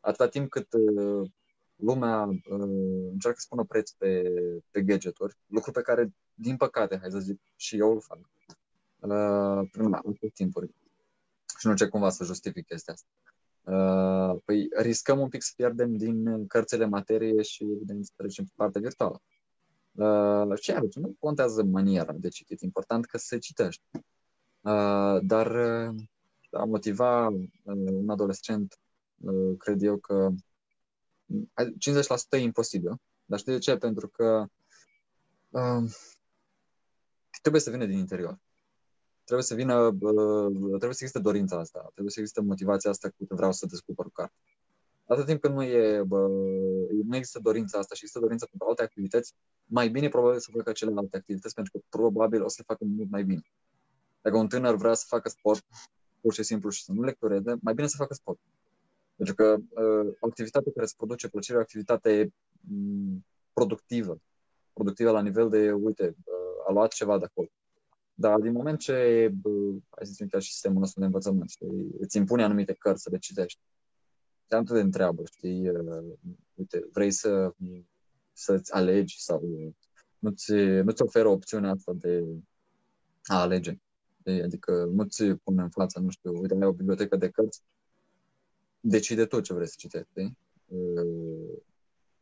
[0.00, 1.30] Atâta timp cât uh,
[1.76, 4.32] lumea uh, încearcă să pună preț pe,
[4.70, 8.18] pe gadgeturi, lucru pe care, din păcate, hai să zic, și eu îl fac,
[8.98, 10.74] uh, prin alte timpuri.
[11.58, 13.06] Și nu ce cumva să justific chestia asta.
[14.44, 18.80] Păi riscăm un pic să pierdem din cărțile materie și evident să trecem pe partea
[18.80, 19.22] virtuală.
[19.98, 20.86] Uh, ce are?
[20.94, 23.84] Nu contează maniera de citit, important că se citește.
[24.60, 25.94] Uh, dar uh,
[26.50, 27.42] a motiva uh,
[27.92, 28.78] un adolescent,
[29.20, 30.30] uh, cred eu că
[31.28, 33.00] 50% e imposibil.
[33.24, 33.76] Dar știi de ce?
[33.76, 34.46] Pentru că
[35.48, 35.92] uh,
[37.40, 38.38] trebuie să vină din interior.
[39.24, 43.34] Trebuie să vină, uh, trebuie să existe dorința asta, trebuie să existe motivația asta cu
[43.34, 44.34] vreau să descoper o carte.
[45.08, 46.26] Atât timp când nu, e, bă,
[47.04, 49.34] nu există dorința asta și există dorința pentru alte activități,
[49.64, 53.10] mai bine probabil să facă celelalte activități, pentru că probabil o să le facă mult
[53.10, 53.42] mai bine.
[54.20, 55.64] Dacă un tânăr vrea să facă sport,
[56.20, 58.38] pur și simplu, și să nu lectureze, mai bine să facă sport.
[59.16, 62.32] Pentru că uh, o activitate care îți produce plăcere, o activitate
[62.70, 64.20] um, productivă,
[64.72, 67.48] productivă la nivel de, uite, uh, a luat ceva de acolo.
[68.14, 72.16] Dar din moment ce, uh, hai să zicem, și sistemul nostru de învățământ, știi, îți
[72.16, 73.60] impune anumite cărți să le citești,
[74.48, 76.12] te-am de întreabă, știi, uh,
[76.54, 77.54] uite, vrei să
[78.32, 79.42] să-ți alegi sau
[80.18, 82.24] nu-ți, nu-ți oferă opțiunea asta de
[83.24, 83.78] a alege.
[84.16, 87.62] De, adică nu-ți pune în față, nu știu, uite, ai o bibliotecă de cărți,
[88.80, 90.12] decide tu ce vrei să citești.
[90.12, 90.30] De?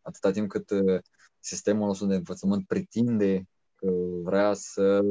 [0.02, 1.00] Atâta timp cât uh,
[1.40, 3.90] sistemul nostru de învățământ pretinde că
[4.22, 5.02] vrea să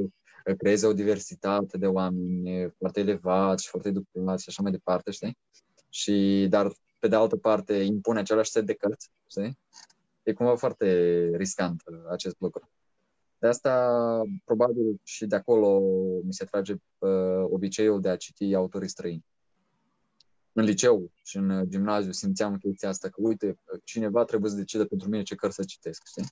[0.57, 5.38] creeze o diversitate de oameni foarte elevați și foarte educați și așa mai departe, știi?
[5.89, 6.72] Și, dar,
[7.06, 9.58] pe de altă parte, impune același set de cărți, știi?
[10.24, 10.86] e cumva foarte
[11.36, 12.70] riscant uh, acest lucru.
[13.38, 14.01] De asta,
[14.43, 15.80] probabil, și de acolo
[16.24, 19.26] mi se trage uh, obiceiul de a citi autorii străini.
[20.51, 25.10] În liceu și în gimnaziu simțeam chestia asta, că uite, cineva trebuie să decide pentru
[25.10, 26.26] mine ce cărți să citesc, știi?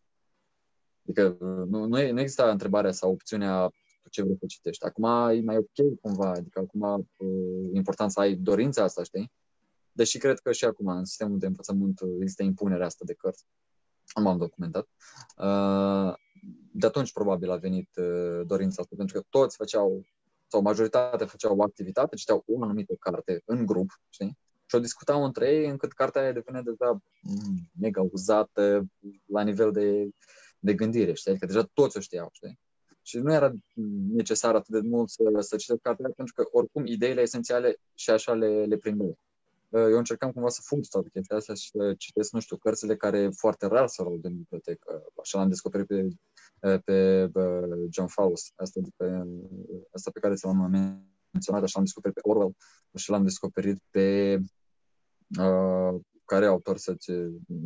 [1.03, 3.71] Adică uh, nu, nu, e, nu există întrebarea sau opțiunea
[4.09, 4.86] ce vrei să citești.
[4.86, 6.82] Acum e mai ok cumva, adică acum
[7.17, 9.32] uh, e important să ai dorința asta, știi?
[9.94, 13.46] Deși cred că și acum în sistemul de învățământ există impunerea asta de cărți
[14.16, 14.88] nu m-am documentat.
[15.38, 16.14] Uh,
[16.72, 20.06] de atunci probabil a venit uh, dorința asta, pentru că toți făceau,
[20.48, 24.38] sau majoritatea făceau o activitate, citeau o anumită carte în grup, știi?
[24.66, 28.86] Și o discutau între ei încât cartea aia devine deja mm, mega uzată
[29.26, 30.10] la nivel de,
[30.60, 31.32] de gândire, știi?
[31.32, 32.60] Adică deja toți o știau, știi?
[33.02, 33.52] Și nu era
[34.14, 38.34] necesar atât de mult să, să citesc cartea pentru că oricum ideile esențiale și așa
[38.34, 39.18] le, le prindeau.
[39.78, 43.30] Eu încercam cumva să fug toată chestia asta și să citesc, nu știu, cărțile care
[43.30, 45.03] foarte rar să rog din bibliotecă.
[45.21, 45.88] Așa l-am descoperit
[46.59, 47.30] pe, pe
[47.89, 49.24] John Faust, asta, de pe,
[49.91, 50.69] asta pe care ți-l-am
[51.32, 52.55] menționat, așa l-am descoperit pe Orwell
[52.95, 54.38] și l-am descoperit pe
[55.39, 56.95] uh, care autor să,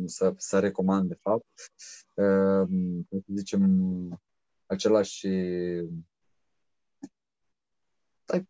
[0.06, 1.46] să, să recomand, de fapt.
[2.14, 2.68] Uh,
[3.10, 3.62] să zicem,
[4.66, 5.26] același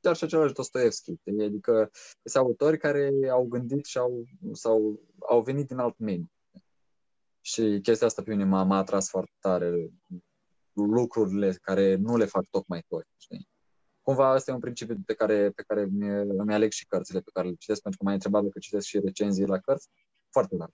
[0.00, 1.14] chiar și același Dostoevski.
[1.44, 1.90] Adică
[2.24, 6.30] sunt autori care au gândit și au, sau au venit din alt mediu.
[7.40, 9.90] Și chestia asta pe mine m-a, m-a atras foarte tare
[10.72, 13.08] lucrurile care nu le fac tocmai toți.
[13.16, 13.48] Știi?
[14.02, 15.82] Cumva asta e un principiu pe care, pe care
[16.38, 19.00] îmi aleg și cărțile pe care le citesc, pentru că m-ai întrebat dacă citesc și
[19.00, 19.88] recenzii la cărți.
[20.30, 20.70] Foarte rar.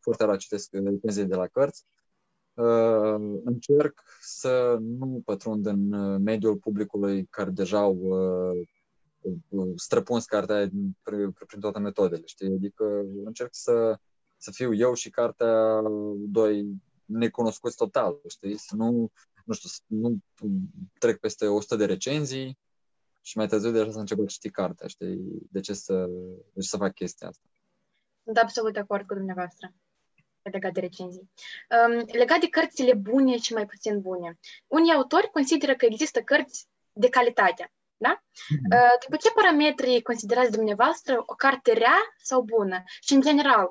[0.00, 2.05] Foarte rar citesc recenzii de la cărți Uh,
[3.44, 8.66] încerc să nu pătrund în uh, mediul publicului care deja au uh,
[9.76, 10.68] străpuns cartea
[11.02, 12.46] prin, prin toate metodele, știi?
[12.46, 13.98] Adică încerc să,
[14.36, 15.82] să fiu eu și cartea
[16.16, 16.66] doi
[17.04, 18.56] necunoscuți total, știi?
[18.56, 19.10] Să nu,
[19.44, 20.18] nu știu, să nu
[20.98, 22.58] trec peste 100 de recenzii
[23.20, 25.18] și mai târziu deja să încep să citi cartea, știi?
[25.50, 26.06] De ce să,
[26.52, 27.48] de ce să fac chestia asta?
[28.24, 29.74] Sunt absolut de acord cu dumneavoastră
[30.50, 31.30] legat de recenzii.
[31.88, 34.38] Um, legat de cărțile bune și mai puțin bune.
[34.66, 37.72] Unii autori consideră că există cărți de calitate.
[37.96, 38.22] Da?
[38.22, 38.72] Mm-hmm.
[38.72, 42.82] Uh, după ce parametri considerați dumneavoastră o carte rea sau bună?
[43.00, 43.70] Și, în general,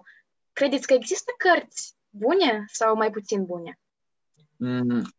[0.54, 3.80] credeți că există cărți bune sau mai puțin bune?
[4.56, 5.14] Mm,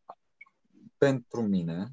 [0.99, 1.87] pentru mine,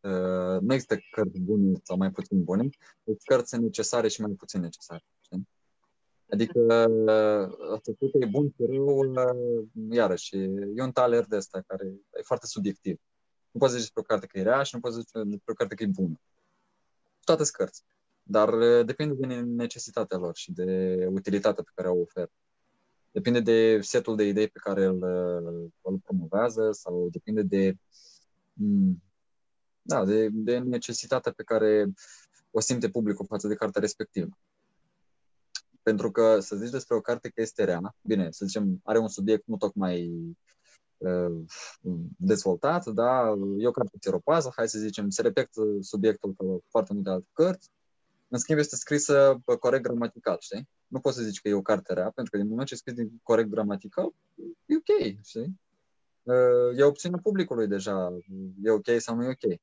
[0.00, 2.68] uh, nu există cărți bune sau mai puțin bune,
[3.04, 5.04] sunt cărți necesare și mai puțin necesare.
[6.30, 6.60] Adică
[7.82, 9.12] să că e bun și rău,
[9.90, 10.36] iarăși,
[10.76, 13.00] e un taler de ăsta care e foarte subiectiv.
[13.50, 15.54] Nu poți zice despre o carte că e rea și nu poți zice despre o
[15.54, 16.20] carte că e bună.
[17.24, 17.84] Toate sunt cărți.
[18.22, 22.30] Dar depinde de necesitatea lor și de utilitatea pe care o oferă.
[23.10, 25.02] Depinde de setul de idei pe care îl,
[25.82, 27.76] îl promovează sau depinde de,
[29.82, 31.92] da, de, de necesitatea pe care
[32.50, 34.38] o simte publicul față de cartea respectivă.
[35.82, 39.08] Pentru că să zici despre o carte că este rea, bine, să zicem, are un
[39.08, 40.10] subiect nu tocmai
[40.96, 41.42] uh,
[42.16, 47.10] dezvoltat, da, e o carte țiropază, hai să zicem, se repetă subiectul ca foarte multe
[47.10, 47.70] alte cărți,
[48.28, 50.68] în schimb este scrisă corect gramatical, știi?
[50.86, 52.76] Nu poți să zici că e o carte rea, pentru că din moment ce e
[52.76, 54.12] scris din corect gramatical,
[54.66, 55.60] e ok, știi?
[56.22, 58.18] Uh, e opțiunea publicului deja,
[58.62, 59.60] e ok sau nu e ok.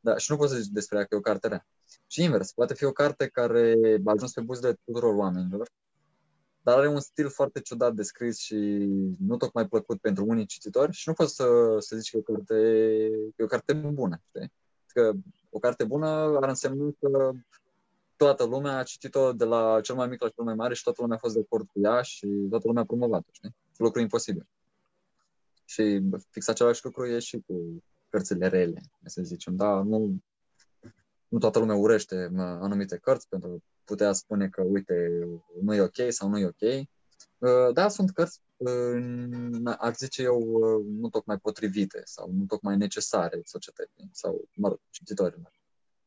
[0.00, 1.66] Da, și nu poți să zici despre ea că e o carte rea.
[2.06, 5.70] Și invers, poate fi o carte care a ajuns pe buzele tuturor oamenilor,
[6.62, 8.54] dar are un stil foarte ciudat de scris și
[9.18, 12.32] nu tocmai plăcut pentru unii cititori și nu poți să, să zici că e o
[12.32, 12.54] carte,
[13.36, 14.20] e o carte bună.
[14.28, 14.52] Știi?
[14.86, 15.12] Că
[15.50, 16.06] o carte bună
[16.40, 17.32] ar însemna că
[18.16, 21.00] toată lumea a citit-o de la cel mai mic la cel mai mare și toată
[21.02, 23.56] lumea a fost de acord cu ea și toată lumea a promovat-o, știi?
[23.76, 24.46] Lucru imposibil.
[25.64, 29.56] Și fix același lucru e și cu cărțile rele, să zicem.
[29.56, 30.22] Da, nu,
[31.28, 35.28] nu toată lumea urește anumite cărți pentru putea spune că, uite,
[35.60, 36.88] nu e ok sau nu e ok.
[37.38, 38.40] Uh, da, sunt cărți,
[39.78, 44.78] aș zice eu, uh, nu tocmai potrivite sau nu tocmai necesare societății sau, mă rog,
[44.90, 45.52] cititorilor.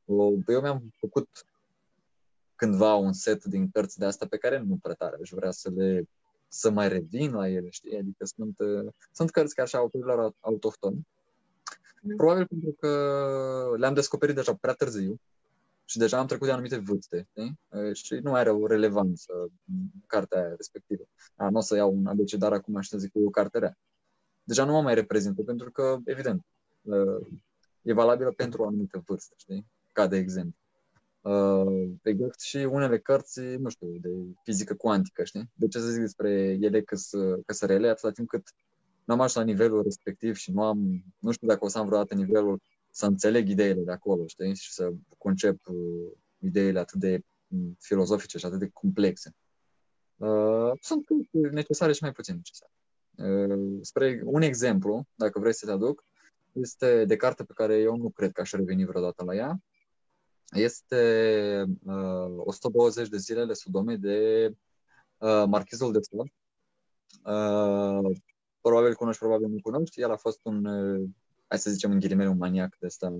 [0.06, 1.30] Uh, eu mi-am făcut
[2.56, 5.70] cândva un set din cărți de astea pe care nu prea tare aș vrea să
[5.70, 6.08] le
[6.48, 7.98] să mai revin la ele, știi?
[7.98, 8.58] Adică sunt,
[9.12, 11.08] sunt cărți ca așa autorilor autohtoni
[12.18, 15.20] Probabil pentru că le-am descoperit deja prea târziu
[15.86, 17.58] și deja am trecut de anumite vârste știi?
[17.94, 19.52] și nu are o relevanță
[20.08, 21.04] cartea aia respectivă.
[21.36, 23.60] A, nu o să iau un abecedar acum și să zic că e o carte
[23.60, 23.78] rea.
[24.44, 26.46] Deja nu mă mai reprezintă pentru că, evident,
[27.82, 29.66] e valabilă pentru o anumită vârstă, știi?
[29.92, 30.58] Ca de exemplu.
[31.22, 34.10] Uh, exact și unele cărți, nu știu, de
[34.44, 35.50] fizică cuantică, știi?
[35.54, 38.54] De ce să zic despre ele că sunt rele, atâta timp cât
[39.06, 42.14] n-am ajuns la nivelul respectiv și nu am, nu știu dacă o să am vreodată
[42.14, 47.78] nivelul să înțeleg ideile de acolo, știi, și să concep uh, ideile atât de mm,
[47.80, 49.36] filozofice și atât de complexe.
[50.16, 52.72] Uh, sunt necesare și mai puțin necesare.
[53.16, 56.04] Uh, spre un exemplu, dacă vrei să te aduc,
[56.52, 59.62] este de carte pe care eu nu cred că aș reveni vreodată la ea.
[60.52, 64.48] Este uh, 120 de zilele Sodome de
[65.18, 66.34] uh, Marchizul de Sade.
[67.24, 68.18] Uh,
[68.64, 70.02] probabil cunoști, probabil nu cunoști.
[70.02, 71.10] El a fost un, uh,
[71.48, 73.14] hai să zicem în ghilimele, un maniac de ăsta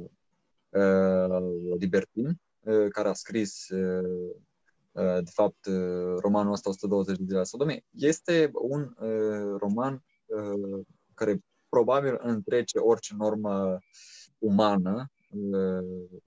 [0.70, 4.30] uh, libertin, uh, care a scris uh,
[5.24, 5.66] de fapt,
[6.18, 8.96] romanul ăsta 120 de zile la Sodomie, este un
[9.58, 10.04] roman
[11.14, 13.78] care probabil întrece orice normă
[14.38, 15.12] umană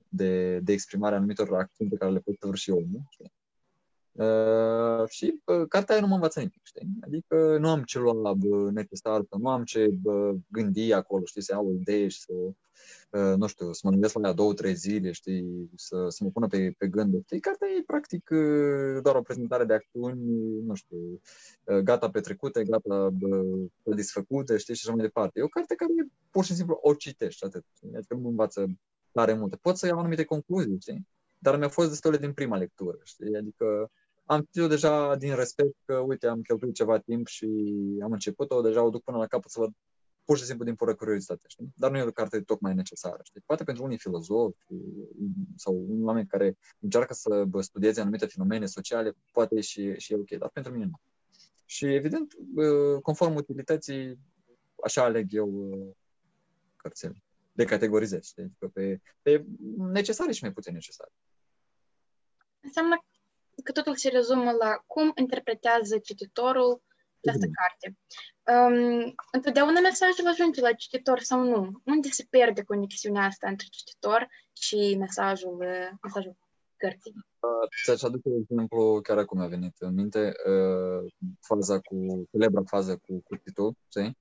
[0.09, 3.03] de, de exprimare a anumitor acțiuni pe care le poate și omul.
[4.17, 4.25] Știi?
[4.25, 6.89] Uh, și uh, cartea aia nu mă învață nimic, știi?
[7.01, 11.53] Adică nu am ce lua bă, necesar, nu am ce bă, gândi acolo, știi, să
[11.53, 12.33] iau o idee și să,
[13.11, 16.31] uh, nu știu, să mă gândesc la ea două, trei zile, știi, să, să mă
[16.31, 17.23] pună pe, pe gânduri.
[17.25, 20.21] Știi, cartea e practic uh, doar o prezentare de acțiuni,
[20.67, 21.21] nu știu,
[21.65, 23.45] uh, gata petrecute, gata bă,
[23.95, 25.39] disfăcute, știi, și așa mai departe.
[25.39, 25.93] E o carte care
[26.31, 27.65] pur și simplu o citești, atât.
[27.95, 28.67] Adică nu mă învață
[29.13, 29.57] tare multe.
[29.57, 31.07] Pot să iau anumite concluzii, știi?
[31.39, 33.37] Dar mi-a fost destul din prima lectură, știi?
[33.37, 33.91] Adică
[34.27, 37.47] am citit deja din respect că, uite, am cheltuit ceva timp și
[38.03, 39.73] am început-o, deja o duc până la capăt să văd
[40.25, 41.73] pur și simplu din pură curiozitate, știi?
[41.77, 43.43] Dar nu e o carte tocmai necesară, știi?
[43.47, 44.59] Poate pentru unii filozofi
[45.57, 50.31] sau unii oameni care încearcă să studieze anumite fenomene sociale, poate și, și e ok,
[50.31, 51.01] dar pentru mine nu.
[51.65, 52.35] Și, evident,
[53.03, 54.19] conform utilității,
[54.85, 55.71] așa aleg eu
[56.77, 57.23] cărțile.
[57.53, 58.43] De categorizez, știi?
[58.43, 59.45] Adică pe, pe
[59.77, 61.11] necesare și mai puțin necesare.
[62.61, 62.97] Înseamnă
[63.67, 66.83] că totul se rezumă la cum interpretează cititorul
[67.21, 67.87] această carte.
[68.53, 71.81] Um, întotdeauna mesajul ajunge la cititor sau nu?
[71.85, 75.57] Unde se pierde conexiunea asta între cititor și mesajul,
[76.03, 76.37] mesajul
[76.77, 77.15] cărții?
[77.15, 82.63] Uh, ți-aș aduce un exemplu, chiar acum a venit în minte, uh, faza cu, celebra
[82.67, 84.19] fază cu cuțitul, știi?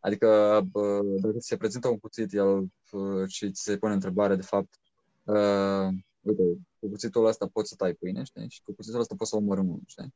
[0.00, 2.58] Adică uh, dacă se prezintă un cuțit el,
[2.92, 4.80] uh, și ți se pune întrebare, de fapt,
[5.24, 5.88] uh,
[6.28, 6.42] uite,
[6.78, 8.50] cu cuțitul ăsta poți să tai pâine, știi?
[8.50, 10.14] Și cu cuțitul ăsta poți să omori unul, știi?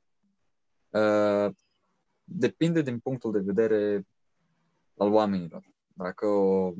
[0.90, 1.54] Uh,
[2.24, 4.06] depinde din punctul de vedere
[4.96, 5.70] al oamenilor.
[5.94, 6.74] Dacă o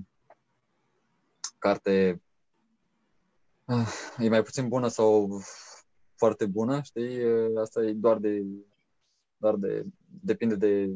[1.59, 2.23] carte
[3.65, 5.43] uh, e mai puțin bună sau
[6.15, 7.25] foarte bună, știi?
[7.25, 8.45] Uh, asta e doar de,
[9.37, 10.93] doar de, depinde de,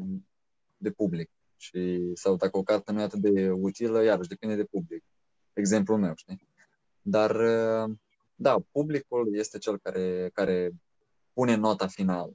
[0.77, 1.29] de public.
[1.55, 5.03] Și, sau dacă o carte nu e atât de utilă, iarăși depinde de public.
[5.53, 6.47] Exemplul meu, știi?
[7.01, 7.95] Dar uh,
[8.39, 10.71] da, publicul este cel care, care
[11.33, 12.31] pune nota finală.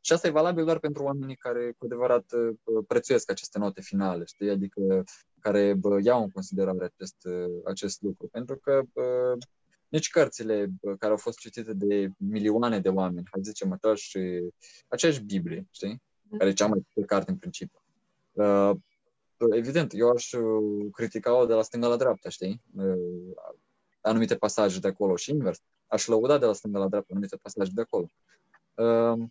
[0.00, 4.24] Și asta e valabil doar pentru oamenii care cu adevărat uh, prețuiesc aceste note finale,
[4.24, 4.50] știi?
[4.50, 5.04] Adică
[5.40, 8.28] care bă, iau în considerare acest, uh, acest lucru.
[8.28, 9.36] Pentru că bă,
[9.88, 14.20] nici cărțile bă, care au fost citite de milioane de oameni, hai zicem așa, și
[14.88, 16.02] aceeași Biblie, știi?
[16.38, 17.82] Care e cea mai carte în principiu.
[18.32, 18.70] Uh,
[19.50, 20.30] evident, eu aș
[20.92, 22.62] critica-o de la stânga la dreapta, știi?
[24.06, 25.62] Anumite pasaje de acolo și invers.
[25.86, 28.10] Aș lăuda de la stânga la dreapta anumite pasaje de acolo.
[28.74, 29.28] Uh,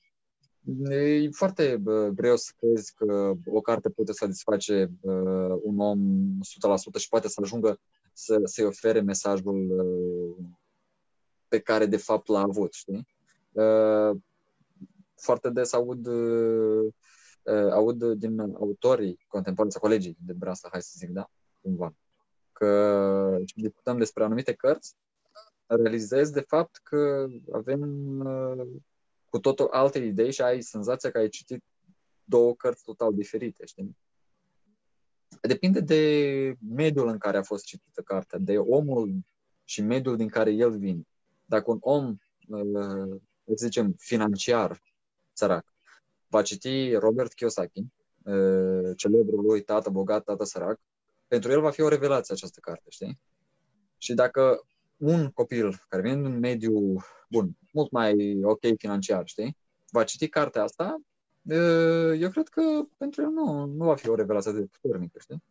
[0.89, 1.82] e foarte
[2.13, 5.99] greu să crezi că o carte poate satisface uh, un om
[6.97, 7.80] 100% și poate să ajungă
[8.13, 10.45] să, să-i ofere mesajul uh,
[11.47, 13.07] pe care de fapt l-a avut, știi?
[15.15, 16.07] Foarte des aud,
[17.71, 21.30] aud din autorii contemporani sau colegii de brasa, hai să zic, da?
[21.61, 21.95] Cumva
[22.58, 24.95] că discutăm despre anumite cărți,
[25.66, 27.82] realizezi de fapt că avem
[28.20, 28.68] uh,
[29.30, 31.64] cu totul alte idei și ai senzația că ai citit
[32.24, 33.97] două cărți total diferite, știi?
[35.41, 39.16] Depinde de mediul în care a fost citită cartea, de omul
[39.64, 41.08] și mediul din care el vine.
[41.45, 42.16] Dacă un om,
[42.47, 44.82] uh, să zicem, financiar,
[45.34, 45.74] sărac,
[46.28, 47.84] va citi Robert Kiyosaki,
[48.24, 50.80] uh, celebrul lui Tată bogat, tată sărac,
[51.28, 53.19] pentru el va fi o revelație această carte, știi?
[53.97, 54.67] Și dacă
[54.97, 59.57] un copil care vine din un mediu bun, mult mai ok financiar, știi,
[59.91, 61.01] va citi cartea asta,
[62.17, 62.61] eu cred că
[62.97, 65.43] pentru el nu, nu va fi o revelație de puternică, știi?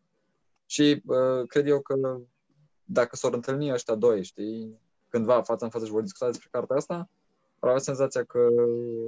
[0.67, 1.03] Și
[1.47, 2.21] cred eu că
[2.85, 6.77] dacă s-or întâlni ăștia doi, știi, cândva față în față și vor discuta despre cartea
[6.77, 7.09] asta,
[7.59, 8.39] ar avea senzația că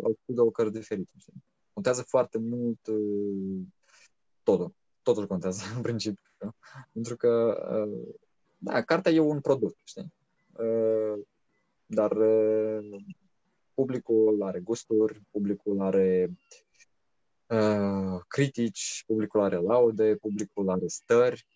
[0.02, 1.44] au citit două cărți diferite, știi?
[1.72, 2.78] Contează foarte mult
[4.42, 4.74] totul
[5.06, 6.54] totul contează în principiu.
[6.92, 7.32] Pentru că,
[7.86, 8.14] uh,
[8.58, 10.12] da, cartea e un produs, știi?
[10.52, 11.24] Uh,
[11.86, 12.96] dar uh,
[13.74, 16.30] publicul are gusturi, publicul are
[18.28, 21.46] critici, publicul are laude, publicul are stări.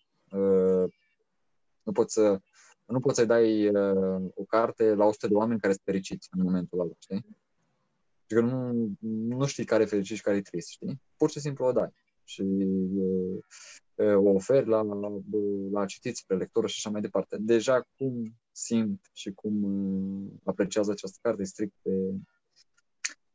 [1.83, 2.39] Nu poți să
[2.85, 3.71] nu poți să-i dai
[4.33, 7.25] o carte la 100 de oameni care sunt fericiți în momentul ăla, știi?
[8.25, 11.01] Și că nu, nu știi care e fericit și care e trist, știi?
[11.17, 11.93] Pur și simplu o dai
[12.31, 12.43] și
[13.97, 15.21] o oferi la, la,
[15.71, 17.37] la citiți pe lectură și așa mai departe.
[17.39, 21.91] Deja cum simt și cum apreciază această carte e strict pe,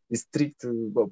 [0.06, 1.06] e strict bă,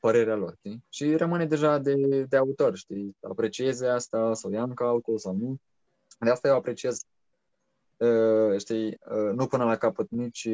[0.00, 0.84] părerea lor, știi?
[0.88, 3.16] Și rămâne deja de, de autor, știi?
[3.20, 5.56] Aprecieze asta sau ia în calcul sau nu.
[6.18, 7.04] De asta eu apreciez,
[7.96, 10.48] uh, știi, uh, nu până la capăt nici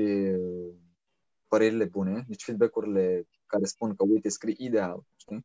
[1.48, 5.44] părerile bune, nici feedback-urile care spun că, uite, scrii ideal, știi?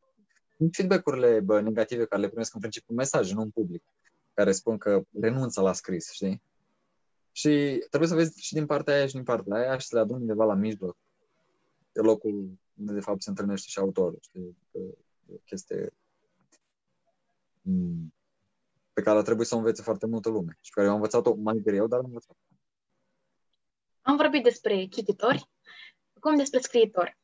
[0.62, 3.84] Nici feedback-urile bă, negative care le primesc în principiu mesaje, nu în public,
[4.34, 6.42] care spun că renunță la scris, știi?
[7.32, 10.02] Și trebuie să vezi și din partea aia și din partea aia și să le
[10.02, 10.98] adun undeva la mijloc.
[11.92, 14.58] E locul unde, de fapt, se întâlnește și autorul, știi?
[15.34, 15.94] o chestie
[17.62, 18.14] mm,
[18.94, 21.34] pe care trebuie să o învețe foarte multă lume și pe care eu am învățat-o
[21.36, 22.38] mai greu, dar am învățat.
[24.02, 25.50] Am vorbit despre cititori,
[26.14, 27.20] acum despre scriitori.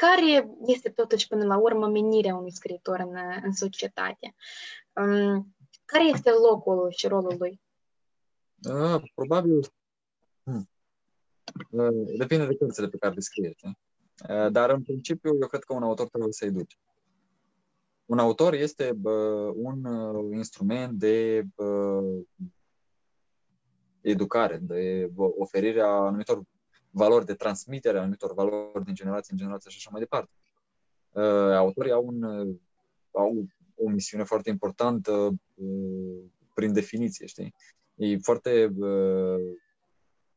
[0.00, 4.34] Care este totuși până la urmă menirea unui scriitor în, în societate?
[4.92, 7.60] Um, care este locul și rolul lui?
[8.62, 9.60] Uh, probabil
[10.42, 10.68] hmm.
[11.70, 13.54] uh, depinde de cărțile pe care le scrie.
[13.62, 16.76] Uh, dar în principiu eu cred că un autor trebuie să educe.
[18.04, 22.02] Un autor este bă, un uh, instrument de bă,
[24.00, 26.42] educare, de bă, oferirea anumitor
[26.98, 30.30] valori, de transmitere a anumitor valori din generație în generație și așa mai departe.
[31.10, 32.56] Uh, autorii au, un, uh,
[33.12, 33.44] au
[33.74, 35.12] o misiune foarte importantă
[35.54, 36.18] uh,
[36.54, 37.54] prin definiție, știi?
[37.94, 39.40] E foarte, uh,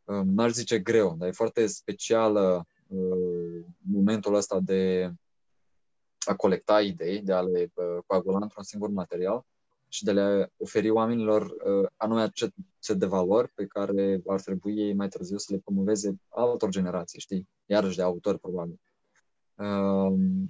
[0.03, 5.11] uh, n-aș zice greu, dar e foarte specială uh, momentul ăsta de
[6.19, 9.45] a colecta idei, de a le uh, coagula într-un singur material
[9.91, 14.41] și de a le oferi oamenilor uh, anume acest set de valori pe care ar
[14.41, 17.47] trebui ei mai târziu să le promoveze altor generații, știi?
[17.65, 18.79] Iarăși de autori, probabil.
[19.55, 20.45] Uh,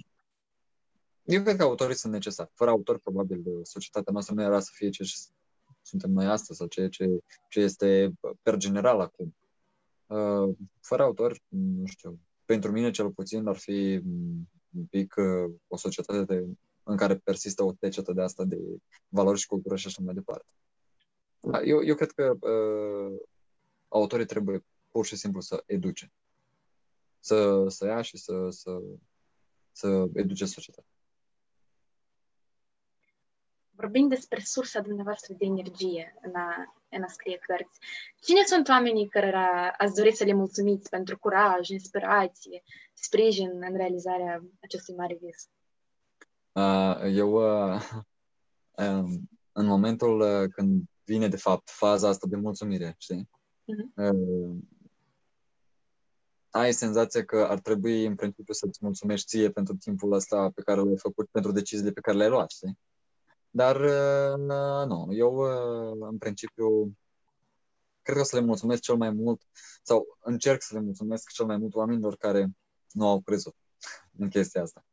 [1.22, 2.50] eu cred că autorii sunt necesari.
[2.54, 5.04] Fără autori, probabil, societatea noastră nu era să fie ce
[5.82, 7.04] suntem noi astăzi sau ce, ce,
[7.48, 8.12] ce este
[8.42, 9.34] per general acum.
[10.06, 14.00] Uh, fără autori, nu știu, pentru mine cel puțin ar fi
[14.76, 16.46] un pic uh, o societate de,
[16.82, 18.58] în care persistă o tecetă de asta de
[19.08, 20.46] valori și cultură și așa mai departe.
[21.40, 23.20] Da, eu, eu cred că uh,
[23.88, 26.12] autorii trebuie pur și simplu să educe.
[27.18, 28.80] Să, să ia și să, să,
[29.72, 30.90] să educe societatea.
[33.70, 37.78] Vorbim despre sursa dumneavoastră de energie în a, în a scrie cărți.
[38.20, 39.36] Cine sunt oamenii care
[39.78, 42.62] ați dori să le mulțumiți pentru curaj, inspirație,
[42.94, 45.48] sprijin în realizarea acestui mare vis?
[45.48, 45.61] Uh,
[47.06, 47.80] eu, uh,
[48.86, 53.28] um, în momentul uh, când vine, de fapt, faza asta de mulțumire, știi?
[53.28, 54.12] Uh-huh.
[54.12, 54.56] Uh,
[56.50, 60.80] ai senzația că ar trebui, în principiu, să-ți mulțumești ție pentru timpul ăsta pe care
[60.80, 62.78] l-ai făcut, pentru deciziile pe care le-ai luat, știi?
[63.50, 64.38] Dar uh,
[64.86, 66.96] nu, eu uh, în principiu
[68.02, 69.42] cred că o să le mulțumesc cel mai mult
[69.82, 72.50] sau încerc să le mulțumesc cel mai mult oamenilor care
[72.90, 73.54] nu au crezut
[74.18, 74.84] în chestia asta.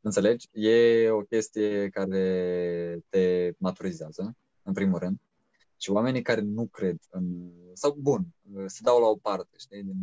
[0.00, 0.48] Înțelegi?
[0.52, 5.18] E o chestie care te maturizează, în primul rând,
[5.76, 7.50] și oamenii care nu cred în...
[7.72, 8.26] sau bun,
[8.66, 9.98] se dau la o parte, știi, din,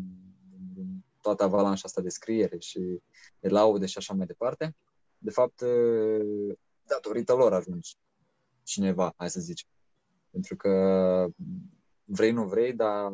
[0.50, 3.02] din, din toată avalanșa asta de scriere și
[3.40, 4.76] de laude și așa mai departe,
[5.18, 5.64] de fapt
[6.88, 7.96] datorită lor ajungi
[8.64, 9.70] cineva, hai să zicem.
[10.32, 10.72] Pentru că
[12.04, 13.12] vrei, nu vrei, dar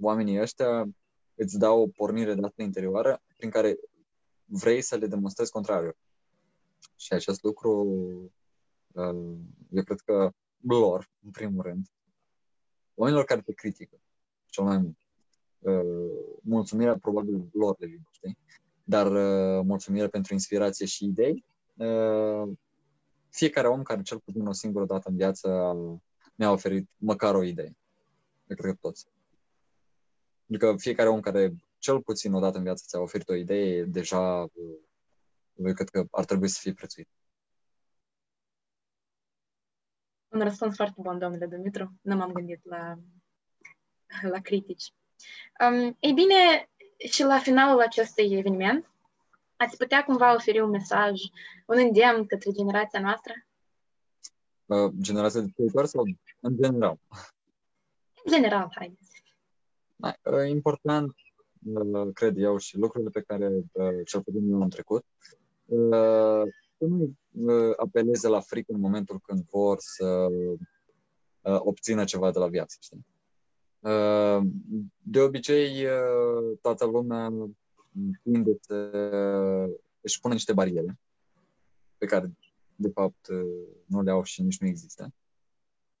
[0.00, 0.88] oamenii ăștia
[1.34, 3.76] îți dau o pornire de asta interioară prin care
[4.44, 5.96] vrei să le demonstrezi contrariul.
[6.96, 7.70] Și acest lucru,
[8.92, 9.36] uh,
[9.70, 10.30] eu cred că
[10.60, 11.86] lor, în primul rând,
[12.94, 14.00] oamenilor care te critică
[14.46, 14.96] cel mai mult,
[15.58, 18.38] uh, mulțumirea probabil lor le vine, știi?
[18.84, 21.44] Dar uh, mulțumirea pentru inspirație și idei,
[23.30, 25.76] fiecare om care cel puțin o singură dată în viață
[26.34, 27.76] mi-a oferit măcar o idee.
[28.46, 29.06] Eu cred că toți.
[30.48, 34.38] Adică fiecare om care cel puțin o dată în viață ți-a oferit o idee, deja
[34.38, 34.80] eu
[35.62, 37.08] cred că ar trebui să fie prețuit.
[40.28, 41.92] Un răspuns foarte bun, domnule Dumitru.
[42.00, 42.98] Nu m-am gândit la,
[44.22, 44.92] la critici.
[45.60, 46.68] Um, ei bine,
[47.10, 48.90] și la finalul acestui eveniment,
[49.56, 51.20] ați putea cumva oferi un mesaj,
[51.66, 53.32] un îndemn către generația noastră?
[54.66, 56.04] Uh, generația de viitor sau
[56.40, 56.98] în general?
[58.24, 59.22] În general, haideți.
[59.96, 61.14] Uh, important,
[61.64, 66.44] uh, cred eu, și lucrurile pe care uh, cel puțin eu am trecut, uh, să
[66.78, 70.28] nu uh, apeleze la frică în momentul când vor să
[71.40, 73.06] uh, obțină ceva de la viață, știi?
[73.80, 74.40] Uh,
[75.02, 77.32] de obicei, uh, toată lumea
[78.22, 78.90] tinde să
[80.00, 80.98] își pună niște bariere
[81.98, 82.32] pe care,
[82.76, 83.26] de fapt,
[83.86, 85.12] nu le au și nici nu există.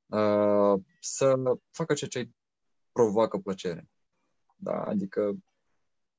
[0.06, 1.34] Uh, să
[1.70, 2.34] facă ceea ce îi
[2.92, 3.88] provoacă plăcere.
[4.56, 4.82] Da?
[4.82, 5.36] Adică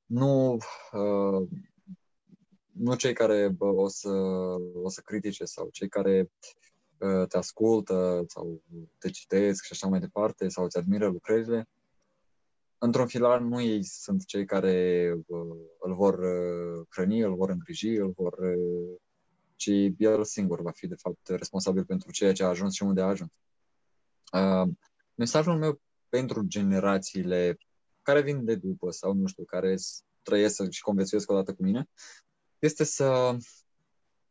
[0.05, 0.57] nu,
[0.91, 1.47] uh,
[2.77, 4.09] nu cei care bă, o, să,
[4.73, 6.31] o să critique sau cei care
[6.97, 8.61] uh, te ascultă sau
[8.97, 11.67] te citesc și așa mai departe sau îți admiră lucrările,
[12.77, 17.95] într-un final nu ei sunt cei care uh, îl vor uh, hrăni, îl vor îngriji,
[17.95, 18.99] îl vor uh,
[19.55, 23.01] ci el singur va fi, de fapt, responsabil pentru ceea ce a ajuns și unde
[23.01, 23.31] a ajuns.
[24.33, 24.69] Uh,
[25.15, 27.57] mesajul meu pentru generațiile
[28.01, 29.75] care vin de după sau, nu știu, care
[30.21, 31.89] trăiesc și conviețuiesc odată cu mine,
[32.59, 33.37] este să,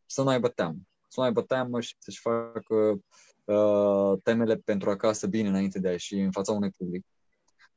[0.06, 0.78] să nu aibă teamă.
[1.08, 2.98] Să nu aibă teamă și să-și facă
[3.44, 7.06] uh, temele pentru acasă bine înainte de a ieși în fața unui public.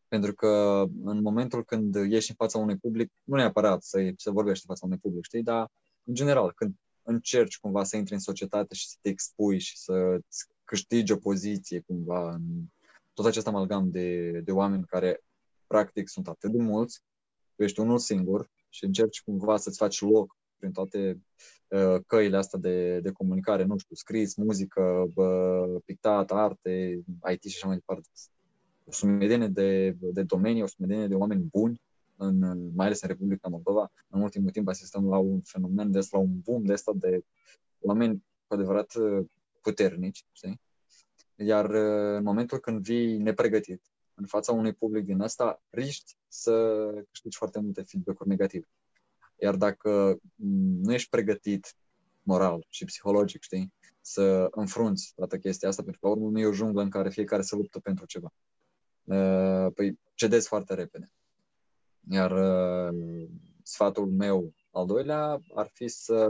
[0.07, 4.65] Pentru că în momentul când ieși în fața unui public, nu neapărat să, să vorbești
[4.67, 5.71] în fața unui public, știi, dar
[6.03, 10.19] în general, când încerci cumva să intri în societate și să te expui și să
[10.63, 12.41] câștigi o poziție cumva în
[13.13, 15.23] tot acest amalgam de, de oameni care
[15.67, 17.01] practic sunt atât de mulți,
[17.55, 21.22] tu ești unul singur și încerci cumva să-ți faci loc prin toate
[21.68, 27.03] uh, căile astea de, de comunicare, nu știu, scris, muzică, uh, pictat, arte,
[27.34, 28.09] IT și așa mai departe.
[28.86, 31.82] O sumedenie de, de domenii, o sumedenie de oameni buni
[32.15, 32.39] în,
[32.76, 36.39] mai ales în Republica Moldova, în ultimul timp asistăm la un fenomen de la un
[36.43, 37.22] boom de asta de
[37.80, 39.26] oameni cu adevărat uh,
[39.61, 40.61] puternici, știi?
[41.36, 43.82] Iar uh, în momentul când vii nepregătit
[44.18, 46.51] în fața unui public din asta, riști să
[47.09, 48.68] câștigi foarte multe feedback-uri negative.
[49.36, 51.76] Iar dacă mm, nu ești pregătit
[52.22, 56.53] moral și psihologic, știi, să înfrunți toată chestia asta, pentru că urmă nu e o
[56.53, 58.34] junglă în care fiecare se luptă pentru ceva.
[59.03, 61.11] Uh, păi cedezi foarte repede.
[62.09, 63.28] Iar uh,
[63.63, 66.28] sfatul meu al doilea ar fi să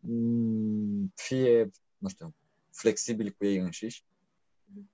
[0.00, 2.34] mm, fie, nu știu,
[2.70, 4.04] flexibili cu ei înșiși,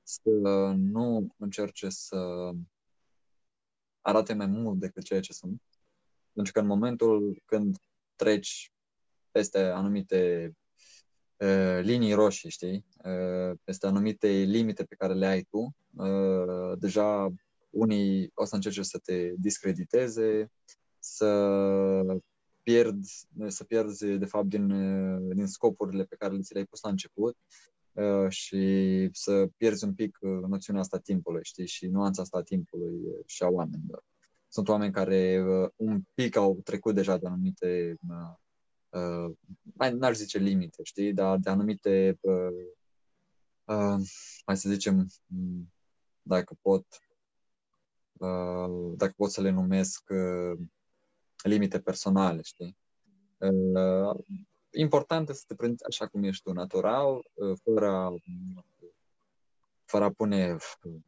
[0.03, 0.31] să
[0.77, 2.51] nu încerce să
[4.01, 5.63] arate mai mult decât ceea ce sunt.
[6.33, 7.77] Pentru că în momentul când
[8.17, 8.73] treci
[9.31, 10.53] peste anumite
[11.37, 17.33] uh, linii roșii, știi, uh, peste anumite limite pe care le ai tu, uh, deja
[17.71, 20.51] unii o să încerce să te discrediteze,
[20.99, 22.21] să
[22.63, 23.05] pierd,
[23.47, 24.69] să pierzi de fapt din,
[25.35, 27.72] din scopurile pe care ți le-ai pus la început uh,
[28.29, 33.43] și să pierzi un pic uh, noțiunea asta timpului, știi, și nuanța asta timpului și
[33.43, 34.05] a oamenilor.
[34.49, 37.97] Sunt oameni care uh, un pic au trecut deja de anumite,
[39.93, 42.19] n-aș zice limite, știi, dar de anumite,
[44.45, 45.07] hai să zicem,
[46.23, 46.87] dacă pot
[48.23, 50.59] Uh, dacă pot să le numesc uh,
[51.43, 52.77] limite personale, știi?
[54.73, 57.23] Uh, important este să te prinzi așa cum ești tu, natural,
[57.63, 58.15] fără a,
[59.85, 60.57] fără a pune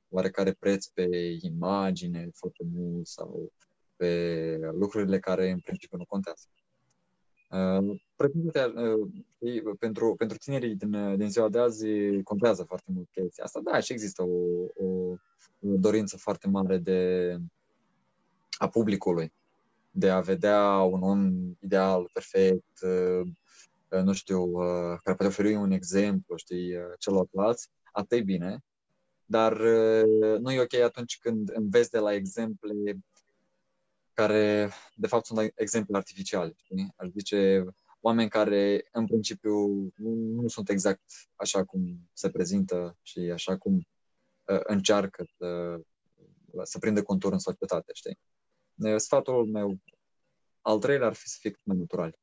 [0.09, 1.07] oarecare preț pe
[1.41, 3.53] imagine foarte mult sau
[3.97, 6.47] pe lucrurile care în principiu nu contează.
[7.51, 8.01] Uh,
[9.79, 11.87] pentru, pentru tinerii din, din ziua de azi
[12.23, 13.61] contează foarte mult chestia asta.
[13.61, 15.17] Da, și există o, o
[15.61, 17.37] dorință foarte mare de
[18.59, 19.33] a publicului
[19.97, 23.29] de a vedea un om ideal, perfect, uh,
[24.03, 28.59] nu știu, uh, care poate oferi un exemplu, știi, celorlalți, atât bine,
[29.25, 29.61] dar
[30.39, 32.73] nu e ok atunci când înveți de la exemple
[34.15, 36.93] care, de fapt, sunt exemple artificiale, știi?
[36.97, 37.65] Aș zice,
[38.01, 39.53] oameni care, în principiu,
[39.97, 41.03] nu, nu sunt exact
[41.35, 43.75] așa cum se prezintă și așa cum
[44.45, 45.81] uh, încearcă să,
[46.63, 48.19] să prindă contur în societate, știi?
[48.97, 49.79] Sfatul meu
[50.61, 52.19] al treilea ar fi să fie cât mai natural.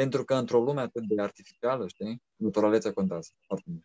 [0.00, 3.84] Pentru că într-o lume atât de artificială, știi, naturalețea contează foarte mult.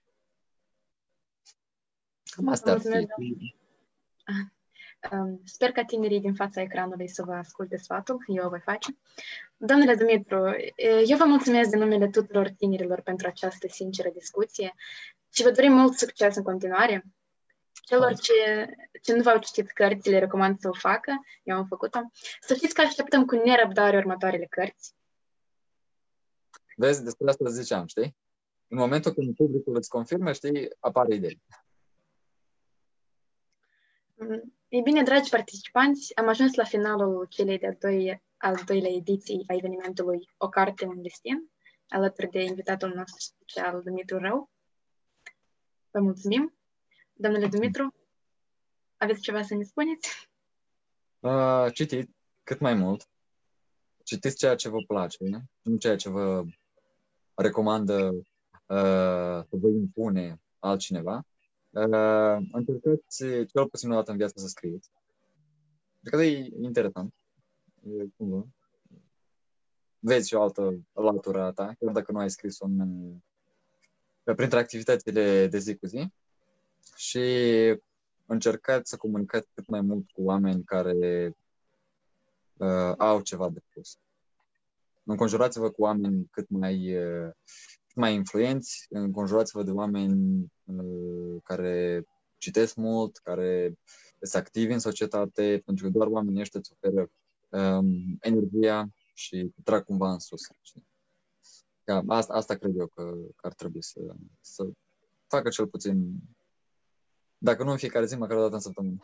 [2.23, 3.55] Cam asta ar fi.
[5.43, 8.97] Sper ca tinerii din fața ecranului să vă asculte sfatul, eu o voi face.
[9.57, 10.55] Domnule Dumitru,
[11.05, 14.75] eu vă mulțumesc de numele tuturor tinerilor pentru această sinceră discuție
[15.33, 17.03] și vă dorim mult succes în continuare.
[17.73, 18.69] Celor ce,
[19.01, 21.11] ce nu v-au citit cărțile, recomand să o facă,
[21.43, 21.99] eu am făcut-o.
[22.41, 24.93] Să știți că așteptăm cu nerăbdare următoarele cărți.
[26.75, 28.15] Vezi, despre asta ziceam, știi?
[28.67, 31.41] În momentul când publicul îți confirmă, știi, apare idei.
[34.67, 39.53] Ei bine, dragi participanți, am ajuns la finalul celei de-a doi, al doilea ediții a
[39.53, 41.51] evenimentului O carte, un destin,
[41.87, 44.49] alături de invitatul nostru special, Dumitru Rău.
[45.91, 46.55] Vă mulțumim.
[47.13, 47.93] Domnule Dumitru,
[48.97, 50.29] aveți ceva să ne spuneți?
[51.19, 52.11] Uh, citiți
[52.43, 53.09] cât mai mult.
[54.03, 55.17] Citiți ceea ce vă place,
[55.61, 56.43] nu ceea ce vă
[57.35, 58.09] recomandă
[58.65, 61.25] uh, să vă impune altcineva
[61.75, 64.89] Uh, încercați cel puțin o dată în viață să scrieți.
[66.03, 67.13] Cred că e interesant.
[67.83, 68.53] E, cum
[69.99, 73.13] Vezi și o altă latură a ta, chiar dacă nu ai scris un
[74.23, 76.07] printre activitățile de zi cu zi.
[76.95, 77.19] Și
[78.25, 81.27] încercați să comunicați cât mai mult cu oameni care
[82.57, 83.97] uh, au ceva de spus.
[85.05, 87.31] Înconjurați-vă cu oameni cât mai, uh,
[87.87, 92.05] cât mai influenți, înconjurați-vă de oameni uh, care
[92.37, 93.77] citesc mult, care
[94.21, 97.09] sunt activi în societate, pentru că doar oamenii ăștia îți oferă
[97.49, 100.41] um, energia și trag cumva în sus.
[100.61, 100.87] Știi?
[101.83, 103.03] Ca, asta, asta cred eu că,
[103.35, 103.99] că ar trebui să,
[104.41, 104.69] să
[105.27, 106.15] facă cel puțin,
[107.37, 108.97] dacă nu în fiecare zi, măcar o dată în săptămână.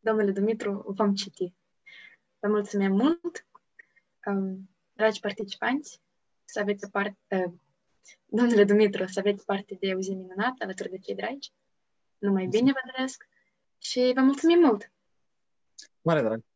[0.00, 1.54] Domnule Dumitru, vom citi.
[2.40, 3.46] Vă mulțumim mult,
[4.26, 6.00] um, dragi participanți,
[6.44, 7.52] să aveți parte, uh,
[8.26, 11.52] domnule Dumitru, să aveți parte de o zi minunată alături de cei dragi.
[12.18, 13.28] Numai bine vă doresc
[13.78, 14.92] și vă mulțumim mult!
[16.00, 16.47] Mare drag!